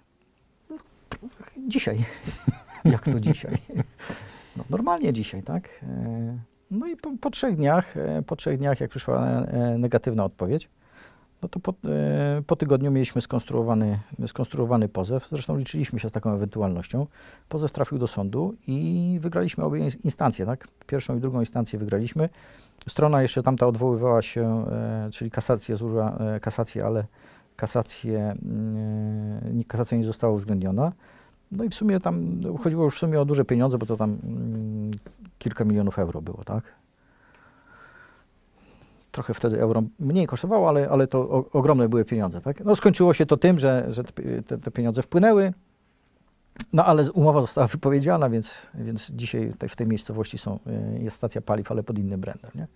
Dzisiaj. 1.67 2.05
Jak 2.85 3.05
to 3.05 3.19
dzisiaj? 3.19 3.57
No, 4.57 4.63
normalnie 4.69 5.13
dzisiaj, 5.13 5.43
tak? 5.43 5.69
E, 5.83 6.37
No 6.71 6.87
i 6.87 6.95
po, 6.95 7.11
po 7.21 7.29
trzech 7.29 7.55
dniach, 7.55 7.97
e, 7.97 8.21
po 8.21 8.35
trzech 8.35 8.57
dniach, 8.57 8.79
jak 8.79 8.89
przyszła 8.89 9.25
e, 9.25 9.77
negatywna 9.77 10.25
odpowiedź, 10.25 10.69
no 11.41 11.49
to 11.49 11.59
po, 11.59 11.73
po 12.47 12.55
tygodniu 12.55 12.91
mieliśmy 12.91 13.21
skonstruowany, 13.21 13.99
skonstruowany 14.27 14.89
pozew. 14.89 15.27
Zresztą 15.27 15.57
liczyliśmy 15.57 15.99
się 15.99 16.09
z 16.09 16.11
taką 16.11 16.33
ewentualnością. 16.33 17.07
Pozew 17.49 17.71
trafił 17.71 17.97
do 17.97 18.07
sądu 18.07 18.55
i 18.67 19.17
wygraliśmy 19.21 19.63
obie 19.63 19.79
ins- 19.79 19.97
instancje, 20.03 20.45
tak? 20.45 20.67
Pierwszą 20.87 21.17
i 21.17 21.19
drugą 21.19 21.39
instancję 21.39 21.79
wygraliśmy. 21.79 22.29
Strona 22.87 23.21
jeszcze 23.21 23.43
tamta 23.43 23.67
odwoływała 23.67 24.21
się, 24.21 24.65
czyli 25.11 25.31
kasację 25.31 25.75
złożyła 25.77 26.17
kasację, 26.41 26.85
ale 26.85 27.05
kasację, 27.55 28.35
mm, 28.45 29.63
kasacja 29.67 29.97
nie 29.97 30.03
została 30.03 30.33
uwzględniona. 30.33 30.91
No 31.51 31.63
i 31.63 31.69
w 31.69 31.75
sumie 31.75 31.99
tam 31.99 32.41
chodziło 32.63 32.83
już 32.83 32.95
w 32.95 32.99
sumie 32.99 33.21
o 33.21 33.25
duże 33.25 33.45
pieniądze, 33.45 33.77
bo 33.77 33.85
to 33.85 33.97
tam 33.97 34.17
mm, 34.23 34.91
kilka 35.39 35.65
milionów 35.65 35.99
euro 35.99 36.21
było, 36.21 36.43
tak? 36.43 36.63
Trochę 39.11 39.33
wtedy 39.33 39.61
euro 39.61 39.83
mniej 39.99 40.27
kosztowało, 40.27 40.69
ale, 40.69 40.89
ale 40.89 41.07
to 41.07 41.19
o, 41.19 41.45
ogromne 41.51 41.89
były 41.89 42.05
pieniądze, 42.05 42.41
tak? 42.41 42.65
No 42.65 42.75
skończyło 42.75 43.13
się 43.13 43.25
to 43.25 43.37
tym, 43.37 43.59
że, 43.59 43.85
że 43.89 44.03
te, 44.03 44.57
te, 44.57 44.71
pieniądze 44.71 45.01
wpłynęły, 45.01 45.53
no 46.73 46.85
ale 46.85 47.11
umowa 47.11 47.41
została 47.41 47.67
wypowiedziana, 47.67 48.29
więc, 48.29 48.67
więc 48.73 49.11
dzisiaj 49.11 49.51
tutaj 49.51 49.69
w 49.69 49.75
tej 49.75 49.87
miejscowości 49.87 50.37
są, 50.37 50.59
y, 50.99 51.03
jest 51.03 51.17
stacja 51.17 51.41
paliw, 51.41 51.71
ale 51.71 51.83
pod 51.83 51.99
innym 51.99 52.21
brandem, 52.21 52.51
nie? 52.55 52.67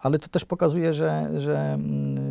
Ale 0.00 0.18
to 0.18 0.28
też 0.28 0.44
pokazuje, 0.44 0.94
że, 0.94 1.30
że 1.40 1.58
mm, 1.58 2.29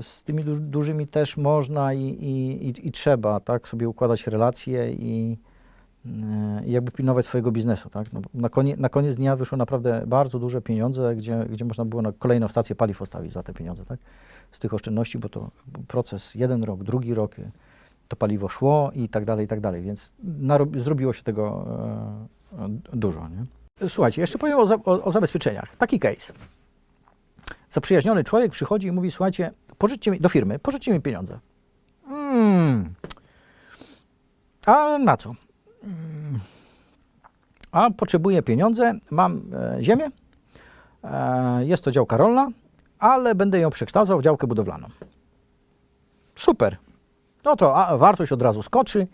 z 0.00 0.22
tymi 0.22 0.44
du- 0.44 0.60
dużymi 0.60 1.06
też 1.06 1.36
można 1.36 1.94
i, 1.94 2.02
i, 2.02 2.66
i, 2.68 2.88
i 2.88 2.92
trzeba 2.92 3.40
tak, 3.40 3.68
sobie 3.68 3.88
układać 3.88 4.26
relacje 4.26 4.92
i, 4.92 5.38
i 6.64 6.72
jakby 6.72 6.92
pilnować 6.92 7.26
swojego 7.26 7.52
biznesu. 7.52 7.90
Tak? 7.90 8.12
No, 8.12 8.20
na, 8.34 8.48
konie, 8.48 8.76
na 8.76 8.88
koniec 8.88 9.16
dnia 9.16 9.36
wyszło 9.36 9.58
naprawdę 9.58 10.02
bardzo 10.06 10.38
duże 10.38 10.62
pieniądze, 10.62 11.16
gdzie, 11.16 11.46
gdzie 11.50 11.64
można 11.64 11.84
było 11.84 12.02
na 12.02 12.12
kolejną 12.12 12.48
stację 12.48 12.76
paliw 12.76 12.98
postawić 12.98 13.32
za 13.32 13.42
te 13.42 13.54
pieniądze. 13.54 13.84
Tak? 13.84 13.98
Z 14.52 14.58
tych 14.58 14.74
oszczędności, 14.74 15.18
bo 15.18 15.28
to 15.28 15.50
proces 15.88 16.34
jeden 16.34 16.64
rok, 16.64 16.82
drugi 16.82 17.14
rok, 17.14 17.38
y, 17.38 17.50
to 18.08 18.16
paliwo 18.16 18.48
szło 18.48 18.90
i 18.94 19.08
tak 19.08 19.24
dalej, 19.24 19.44
i 19.44 19.48
tak 19.48 19.60
dalej. 19.60 19.82
Więc 19.82 20.12
zrobiło 20.76 21.12
się 21.12 21.22
tego 21.22 21.66
e, 22.58 22.64
e, 22.64 22.68
dużo. 22.92 23.28
Nie? 23.28 23.44
Słuchajcie, 23.88 24.20
jeszcze 24.20 24.38
powiem 24.38 24.58
o, 24.58 24.66
za, 24.66 24.74
o, 24.74 25.04
o 25.04 25.12
zabezpieczeniach. 25.12 25.76
Taki 25.76 25.98
case. 25.98 26.32
Zaprzyjaźniony 27.70 28.24
człowiek 28.24 28.52
przychodzi 28.52 28.86
i 28.86 28.92
mówi, 28.92 29.10
słuchajcie, 29.10 29.52
pożyczcie 29.78 30.10
mi, 30.10 30.20
do 30.20 30.28
firmy, 30.28 30.58
pożyczcie 30.58 30.92
mi 30.92 31.00
pieniądze. 31.00 31.38
Mm. 32.08 32.94
A 34.66 34.98
na 34.98 35.16
co? 35.16 35.34
Mm. 35.84 36.40
A 37.72 37.90
potrzebuję 37.90 38.42
pieniądze, 38.42 38.94
mam 39.10 39.42
e, 39.54 39.82
ziemię, 39.82 40.10
e, 41.04 41.64
jest 41.64 41.84
to 41.84 41.90
działka 41.90 42.16
rolna, 42.16 42.48
ale 42.98 43.34
będę 43.34 43.58
ją 43.58 43.70
przekształcał 43.70 44.18
w 44.18 44.22
działkę 44.22 44.46
budowlaną. 44.46 44.88
Super. 46.36 46.76
No 47.44 47.56
to 47.56 47.76
a, 47.76 47.98
wartość 47.98 48.32
od 48.32 48.42
razu 48.42 48.62
skoczy, 48.62 49.06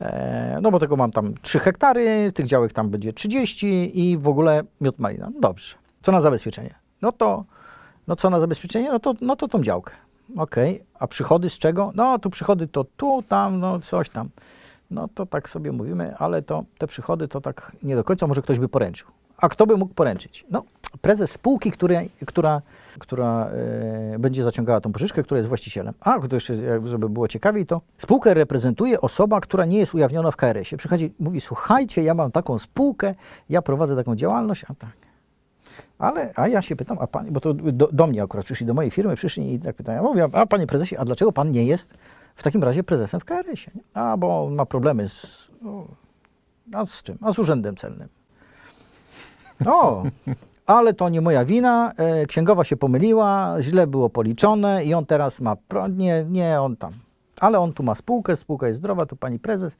e, 0.00 0.58
no 0.62 0.70
bo 0.70 0.78
tego 0.78 0.96
mam 0.96 1.12
tam 1.12 1.34
3 1.42 1.58
hektary, 1.58 2.32
tych 2.32 2.46
działek 2.46 2.72
tam 2.72 2.90
będzie 2.90 3.12
30 3.12 4.00
i 4.00 4.18
w 4.18 4.28
ogóle 4.28 4.62
miód 4.80 4.98
malina. 4.98 5.30
Dobrze. 5.40 5.76
Co 6.02 6.12
na 6.12 6.20
zabezpieczenie? 6.20 6.74
No 7.02 7.12
to, 7.12 7.44
no 8.06 8.16
co 8.16 8.30
na 8.30 8.40
zabezpieczenie? 8.40 8.90
No 8.90 8.98
to, 8.98 9.14
no 9.20 9.36
to 9.36 9.48
tą 9.48 9.62
działkę. 9.62 9.92
Okej, 10.36 10.84
a 10.98 11.06
przychody 11.06 11.50
z 11.50 11.58
czego? 11.58 11.92
No 11.94 12.18
tu 12.18 12.30
przychody 12.30 12.68
to 12.68 12.84
tu, 12.96 13.22
tam, 13.28 13.60
no 13.60 13.80
coś 13.80 14.08
tam. 14.08 14.28
No 14.90 15.08
to 15.14 15.26
tak 15.26 15.48
sobie 15.48 15.72
mówimy, 15.72 16.16
ale 16.18 16.42
to 16.42 16.64
te 16.78 16.86
przychody 16.86 17.28
to 17.28 17.40
tak 17.40 17.72
nie 17.82 17.96
do 17.96 18.04
końca 18.04 18.26
może 18.26 18.42
ktoś 18.42 18.58
by 18.58 18.68
poręczył. 18.68 19.08
A 19.36 19.48
kto 19.48 19.66
by 19.66 19.76
mógł 19.76 19.94
poręczyć? 19.94 20.44
No, 20.50 20.62
prezes 21.00 21.30
spółki, 21.30 21.70
której, 21.70 22.10
która, 22.26 22.62
która 22.98 23.46
e, 24.14 24.18
będzie 24.18 24.44
zaciągała 24.44 24.80
tą 24.80 24.92
pożyczkę, 24.92 25.22
która 25.22 25.38
jest 25.38 25.48
właścicielem. 25.48 25.94
A, 26.00 26.20
to 26.28 26.36
jeszcze, 26.36 26.56
żeby 26.84 27.08
było 27.08 27.28
ciekawiej, 27.28 27.66
to 27.66 27.80
spółkę 27.98 28.34
reprezentuje 28.34 29.00
osoba, 29.00 29.40
która 29.40 29.64
nie 29.64 29.78
jest 29.78 29.94
ujawniona 29.94 30.30
w 30.30 30.36
KRS-ie. 30.36 30.78
Przychodzi, 30.78 31.12
mówi, 31.18 31.40
słuchajcie, 31.40 32.02
ja 32.02 32.14
mam 32.14 32.32
taką 32.32 32.58
spółkę, 32.58 33.14
ja 33.48 33.62
prowadzę 33.62 33.96
taką 33.96 34.16
działalność, 34.16 34.64
a 34.64 34.74
tak. 34.74 34.90
Ale, 35.98 36.32
a 36.36 36.48
ja 36.48 36.62
się 36.62 36.76
pytam, 36.76 36.98
a 37.00 37.06
pan, 37.06 37.26
bo 37.30 37.40
to 37.40 37.54
do, 37.54 37.88
do 37.92 38.06
mnie 38.06 38.22
akurat 38.22 38.44
przyszli, 38.44 38.66
do 38.66 38.74
mojej 38.74 38.90
firmy 38.90 39.16
przyszli 39.16 39.54
i 39.54 39.60
tak 39.60 39.76
pytają, 39.76 40.02
mówię, 40.02 40.28
a 40.32 40.46
panie 40.46 40.66
prezesie, 40.66 40.96
a 40.96 41.04
dlaczego 41.04 41.32
pan 41.32 41.52
nie 41.52 41.64
jest 41.64 41.94
w 42.34 42.42
takim 42.42 42.62
razie 42.62 42.84
prezesem 42.84 43.20
w 43.20 43.24
KRS-ie? 43.24 43.70
A, 43.94 44.16
bo 44.16 44.44
on 44.44 44.54
ma 44.54 44.66
problemy 44.66 45.08
z, 45.08 45.50
no, 45.62 45.86
a 46.72 46.86
z 46.86 47.02
czym? 47.02 47.18
A 47.22 47.32
z 47.32 47.38
urzędem 47.38 47.76
celnym. 47.76 48.08
O, 49.66 50.02
ale 50.66 50.94
to 50.94 51.08
nie 51.08 51.20
moja 51.20 51.44
wina, 51.44 51.92
e, 51.96 52.26
księgowa 52.26 52.64
się 52.64 52.76
pomyliła, 52.76 53.56
źle 53.60 53.86
było 53.86 54.10
policzone 54.10 54.84
i 54.84 54.94
on 54.94 55.06
teraz 55.06 55.40
ma, 55.40 55.56
pro, 55.56 55.88
nie, 55.88 56.24
nie, 56.28 56.60
on 56.60 56.76
tam, 56.76 56.92
ale 57.40 57.58
on 57.58 57.72
tu 57.72 57.82
ma 57.82 57.94
spółkę, 57.94 58.36
spółka 58.36 58.68
jest 58.68 58.78
zdrowa, 58.78 59.06
tu 59.06 59.16
pani 59.16 59.38
prezes, 59.38 59.76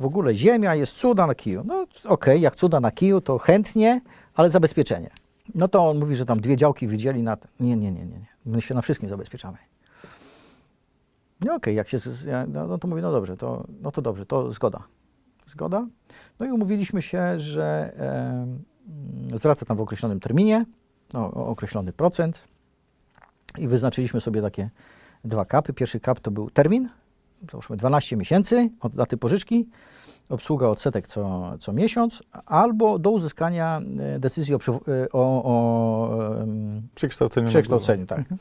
w 0.00 0.04
ogóle 0.04 0.34
ziemia, 0.34 0.74
jest 0.74 0.92
cuda 0.92 1.26
na 1.26 1.34
kiju. 1.34 1.62
No 1.64 1.86
okej, 2.04 2.40
jak 2.40 2.56
cuda 2.56 2.80
na 2.80 2.90
kiju, 2.90 3.20
to 3.20 3.38
chętnie, 3.38 4.00
ale 4.34 4.50
zabezpieczenie. 4.50 5.10
No 5.54 5.68
to 5.68 5.90
on 5.90 5.98
mówi, 5.98 6.14
że 6.16 6.26
tam 6.26 6.40
dwie 6.40 6.56
działki 6.56 6.88
widzieli 6.88 7.22
na... 7.22 7.36
Nie, 7.60 7.76
nie, 7.76 7.92
nie, 7.92 8.06
nie, 8.06 8.18
nie. 8.18 8.26
My 8.46 8.60
się 8.62 8.74
na 8.74 8.82
wszystkim 8.82 9.08
zabezpieczamy. 9.08 9.58
No 11.40 11.54
okej, 11.54 11.76
jak 11.76 11.88
się... 11.88 11.98
z- 11.98 12.48
No, 12.52 12.66
no 12.66 12.78
to 12.78 12.88
mówi, 12.88 13.02
no 13.02 13.12
dobrze, 13.12 13.36
to, 13.36 13.64
no 13.82 13.90
to 13.92 14.02
dobrze, 14.02 14.26
to 14.26 14.52
zgoda. 14.52 14.82
Zgoda. 15.46 15.86
No 16.40 16.46
i 16.46 16.50
umówiliśmy 16.52 17.02
się, 17.02 17.38
że 17.38 17.92
e, 19.32 19.36
zwraca 19.38 19.66
tam 19.66 19.76
w 19.76 19.80
określonym 19.80 20.20
terminie, 20.20 20.64
no, 21.12 21.30
określony 21.30 21.92
procent 21.92 22.44
i 23.58 23.68
wyznaczyliśmy 23.68 24.20
sobie 24.20 24.42
takie 24.42 24.70
dwa 25.24 25.44
kapy. 25.44 25.72
Pierwszy 25.72 26.00
kap 26.00 26.20
to 26.20 26.30
był 26.30 26.50
termin, 26.50 26.88
załóżmy 27.50 27.76
12 27.76 28.16
miesięcy 28.16 28.70
od 28.80 28.94
daty 28.94 29.16
pożyczki, 29.16 29.68
obsługa 30.28 30.68
odsetek 30.68 31.06
co, 31.06 31.52
co 31.60 31.72
miesiąc, 31.72 32.22
albo 32.46 32.98
do 32.98 33.10
uzyskania 33.10 33.80
e, 33.98 34.18
decyzji 34.18 34.54
o, 34.54 34.58
e, 34.58 35.12
o, 35.12 35.44
o 35.44 36.10
na 37.46 37.52
przekształceniu. 37.52 38.06
Tak. 38.06 38.38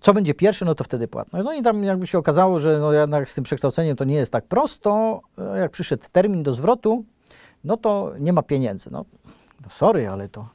Co 0.00 0.14
będzie 0.14 0.34
pierwsze, 0.34 0.64
no 0.64 0.74
to 0.74 0.84
wtedy 0.84 1.08
płatność. 1.08 1.44
No 1.44 1.52
i 1.54 1.62
tam 1.62 1.84
jakby 1.84 2.06
się 2.06 2.18
okazało, 2.18 2.60
że 2.60 2.78
no 2.78 2.92
jednak 2.92 3.28
z 3.28 3.34
tym 3.34 3.44
przekształceniem 3.44 3.96
to 3.96 4.04
nie 4.04 4.14
jest 4.14 4.32
tak 4.32 4.44
prosto. 4.44 5.20
E, 5.38 5.58
Jak 5.58 5.70
przyszedł 5.70 6.04
termin 6.12 6.42
do 6.42 6.54
zwrotu, 6.54 7.04
no 7.64 7.76
to 7.76 8.12
nie 8.18 8.32
ma 8.32 8.42
pieniędzy. 8.42 8.90
No, 8.92 9.04
no 9.62 9.70
sorry, 9.70 10.08
ale 10.08 10.28
to, 10.28 10.48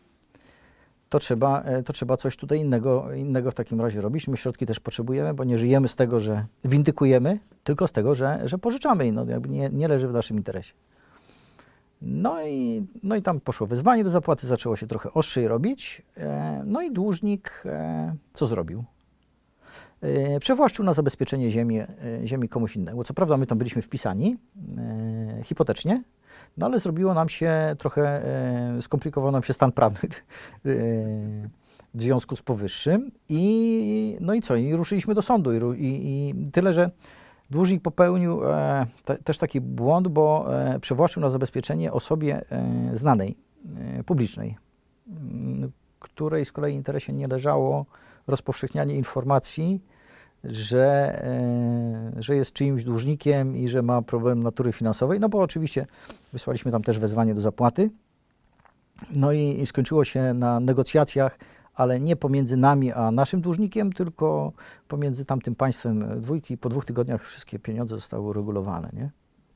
to, 1.09 1.19
trzeba, 1.19 1.61
e, 1.61 1.83
to 1.83 1.93
trzeba 1.93 2.17
coś 2.17 2.37
tutaj 2.37 2.59
innego, 2.59 3.13
innego 3.13 3.51
w 3.51 3.55
takim 3.55 3.81
razie 3.81 4.01
robić. 4.01 4.27
My 4.27 4.37
środki 4.37 4.65
też 4.65 4.79
potrzebujemy, 4.79 5.33
bo 5.33 5.43
nie 5.43 5.57
żyjemy 5.57 5.87
z 5.87 5.95
tego, 5.95 6.19
że 6.19 6.45
windykujemy, 6.63 7.39
tylko 7.63 7.87
z 7.87 7.91
tego, 7.91 8.15
że, 8.15 8.41
że 8.45 8.57
pożyczamy 8.57 9.07
i 9.07 9.11
no 9.11 9.25
jakby 9.25 9.49
nie, 9.49 9.69
nie 9.69 9.87
leży 9.87 10.07
w 10.07 10.13
naszym 10.13 10.37
interesie. 10.37 10.73
No 12.01 12.45
i, 12.47 12.87
no 13.03 13.15
i 13.15 13.21
tam 13.21 13.39
poszło 13.39 13.67
wyzwanie 13.67 14.03
do 14.03 14.09
zapłaty, 14.09 14.47
zaczęło 14.47 14.75
się 14.75 14.87
trochę 14.87 15.13
ostrzej 15.13 15.47
robić. 15.47 16.01
E, 16.17 16.63
No 16.65 16.81
i 16.81 16.91
dłużnik 16.91 17.63
e, 17.65 18.15
co 18.33 18.47
zrobił? 18.47 18.83
E, 20.01 20.39
Przewłaszczył 20.39 20.85
na 20.85 20.93
zabezpieczenie 20.93 21.51
ziemi, 21.51 21.79
e, 21.79 21.87
ziemi 22.25 22.49
komuś 22.49 22.75
innemu. 22.75 23.03
Co 23.03 23.13
prawda 23.13 23.37
my 23.37 23.45
tam 23.45 23.57
byliśmy 23.57 23.81
wpisani 23.81 24.37
e, 24.77 25.18
hipotecznie, 25.43 26.03
no 26.57 26.65
ale 26.65 26.79
zrobiło 26.79 27.13
nam 27.13 27.29
się 27.29 27.75
trochę, 27.77 28.25
e, 28.77 28.81
skomplikował 28.81 29.31
nam 29.31 29.43
się 29.43 29.53
stan 29.53 29.71
prawny 29.71 29.99
e, 30.09 30.09
w 31.93 32.01
związku 32.01 32.35
z 32.35 32.41
powyższym 32.41 33.11
i 33.29 34.17
no 34.21 34.33
i 34.33 34.41
co, 34.41 34.55
i 34.55 34.75
ruszyliśmy 34.75 35.15
do 35.15 35.21
sądu 35.21 35.73
i, 35.73 35.85
i, 35.85 36.51
tyle, 36.51 36.73
że 36.73 36.91
Dłużnik 37.49 37.81
popełnił 37.81 38.45
e, 38.45 38.85
te, 39.05 39.17
też 39.17 39.37
taki 39.37 39.61
błąd, 39.61 40.07
bo 40.07 40.45
e, 41.17 41.19
na 41.19 41.29
zabezpieczenie 41.29 41.91
osobie 41.91 42.41
znanej, 42.93 43.37
publicznej, 44.05 44.57
której 45.99 46.45
z 46.45 46.51
kolei 46.51 46.73
interesie 46.73 47.13
nie 47.13 47.27
leżało 47.27 47.85
rozpowszechnianie 48.27 48.95
informacji 48.95 49.81
że, 50.43 51.19
e, 51.23 52.21
że 52.21 52.35
jest 52.35 52.53
czyimś 52.53 52.83
dłużnikiem 52.83 53.57
i 53.57 53.67
że 53.67 53.81
ma 53.81 54.01
problem 54.01 54.43
natury 54.43 54.71
finansowej, 54.71 55.19
no 55.19 55.29
bo 55.29 55.39
oczywiście 55.39 55.85
wysłaliśmy 56.33 56.71
tam 56.71 56.83
też 56.83 56.99
wezwanie 56.99 57.35
do 57.35 57.41
zapłaty. 57.41 57.89
No 59.15 59.31
i, 59.31 59.59
i 59.61 59.65
skończyło 59.65 60.03
się 60.03 60.33
na 60.33 60.59
negocjacjach, 60.59 61.39
ale 61.75 61.99
nie 61.99 62.15
pomiędzy 62.15 62.57
nami 62.57 62.91
a 62.91 63.11
naszym 63.11 63.41
dłużnikiem, 63.41 63.93
tylko 63.93 64.51
pomiędzy 64.87 65.25
tamtym 65.25 65.55
państwem 65.55 66.21
dwójki. 66.21 66.57
Po 66.57 66.69
dwóch 66.69 66.85
tygodniach 66.85 67.23
wszystkie 67.23 67.59
pieniądze 67.59 67.95
zostały 67.95 68.23
uregulowane, 68.23 68.89
nie? 68.93 69.09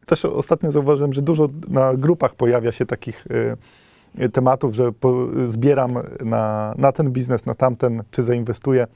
Też 0.06 0.26
ostatnio 0.26 0.72
zauważyłem, 0.72 1.14
że 1.14 1.22
dużo 1.22 1.50
na 1.68 1.94
grupach 1.94 2.36
pojawia 2.36 2.72
się 2.72 2.86
takich 2.86 3.28
y, 4.20 4.30
tematów, 4.30 4.76
że 4.76 4.92
zbieram 5.46 5.98
na, 6.26 6.74
na 6.78 6.92
ten 6.92 7.12
biznes, 7.12 7.46
na 7.46 7.56
tamten, 7.56 8.04
czy 8.12 8.24
zainwestuję. 8.24 8.88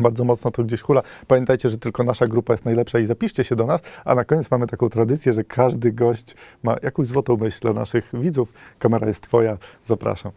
Bardzo 0.00 0.24
mocno 0.24 0.50
to 0.50 0.64
gdzieś 0.64 0.80
hula. 0.80 1.02
Pamiętajcie, 1.26 1.70
że 1.70 1.78
tylko 1.78 2.04
nasza 2.04 2.26
grupa 2.26 2.52
jest 2.52 2.64
najlepsza 2.64 2.98
i 2.98 3.06
zapiszcie 3.06 3.44
się 3.44 3.56
do 3.56 3.66
nas. 3.66 3.80
A 4.04 4.14
na 4.14 4.24
koniec 4.24 4.50
mamy 4.50 4.66
taką 4.66 4.88
tradycję, 4.88 5.34
że 5.34 5.44
każdy 5.44 5.92
gość 5.92 6.34
ma 6.62 6.76
jakąś 6.82 7.06
złotą 7.06 7.36
myśl 7.36 7.60
dla 7.60 7.72
naszych 7.72 8.10
widzów. 8.14 8.52
Kamera 8.78 9.06
jest 9.08 9.22
twoja, 9.22 9.58
zapraszam. 9.86 10.32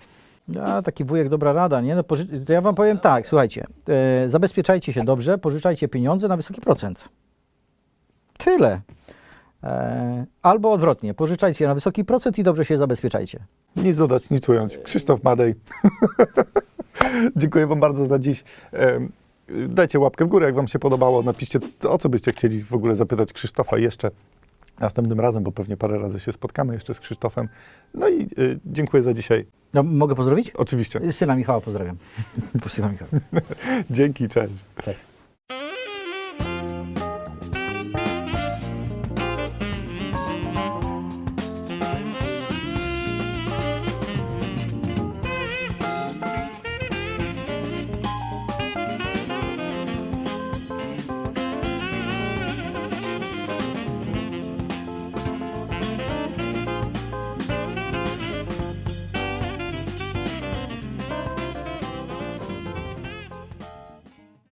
A, 0.64 0.82
taki 0.82 1.04
wujek, 1.04 1.30
dobra 1.30 1.54
rada, 1.54 1.82
nie? 1.82 1.96
No, 1.96 2.04
to 2.46 2.54
ja 2.54 2.62
wam 2.62 2.76
powiem 2.76 2.98
tak, 2.98 3.28
słuchajcie, 3.28 3.68
e, 3.90 4.30
zabezpieczajcie 4.30 4.94
się 4.94 5.04
dobrze, 5.04 5.38
pożyczajcie 5.38 5.88
pieniądze 5.88 6.28
na 6.28 6.38
wysoki 6.38 6.62
procent. 6.62 7.10
Tyle. 8.38 8.82
E, 9.64 10.26
albo 10.42 10.72
odwrotnie, 10.72 11.14
pożyczajcie 11.14 11.68
na 11.68 11.74
wysoki 11.74 12.06
procent 12.06 12.40
i 12.40 12.44
dobrze 12.44 12.66
się 12.66 12.78
zabezpieczajcie. 12.78 13.40
Nic 13.76 13.98
dodać, 13.98 14.30
nic 14.30 14.50
ująć. 14.50 14.78
Krzysztof 14.78 15.24
Madej. 15.24 15.56
Dziękuję 17.36 17.68
Wam 17.68 17.80
bardzo 17.80 18.08
za 18.08 18.20
dziś. 18.20 18.44
Em, 18.72 19.12
Dajcie 19.68 20.00
łapkę 20.00 20.26
w 20.26 20.28
górę, 20.28 20.46
jak 20.46 20.56
Wam 20.56 20.68
się 20.68 20.80
podobało. 20.80 21.24
Napiszcie, 21.24 21.60
o 21.90 21.98
co 21.98 22.10
byście 22.10 22.32
chcieli 22.32 22.64
w 22.64 22.74
ogóle 22.74 22.96
zapytać 22.96 23.34
Krzysztofa 23.34 23.78
jeszcze 23.78 24.12
następnym 24.80 25.20
razem, 25.20 25.44
bo 25.44 25.52
pewnie 25.52 25.78
parę 25.78 26.00
razy 26.00 26.20
się 26.20 26.32
spotkamy 26.32 26.74
jeszcze 26.74 26.94
z 26.94 27.00
Krzysztofem. 27.00 27.50
No 27.94 28.08
i 28.10 28.22
y, 28.40 28.60
dziękuję 28.66 29.04
za 29.04 29.14
dzisiaj. 29.14 29.46
No, 29.74 29.84
mogę 29.84 30.16
pozdrowić? 30.16 30.52
Oczywiście. 30.52 31.12
Syna 31.12 31.36
Michała 31.36 31.62
pozdrawiam. 31.62 31.98
Syna 32.68 32.90
Michała. 32.90 33.12
Dzięki, 33.90 34.30
cześć. 34.30 34.54
Cześć. 34.84 35.02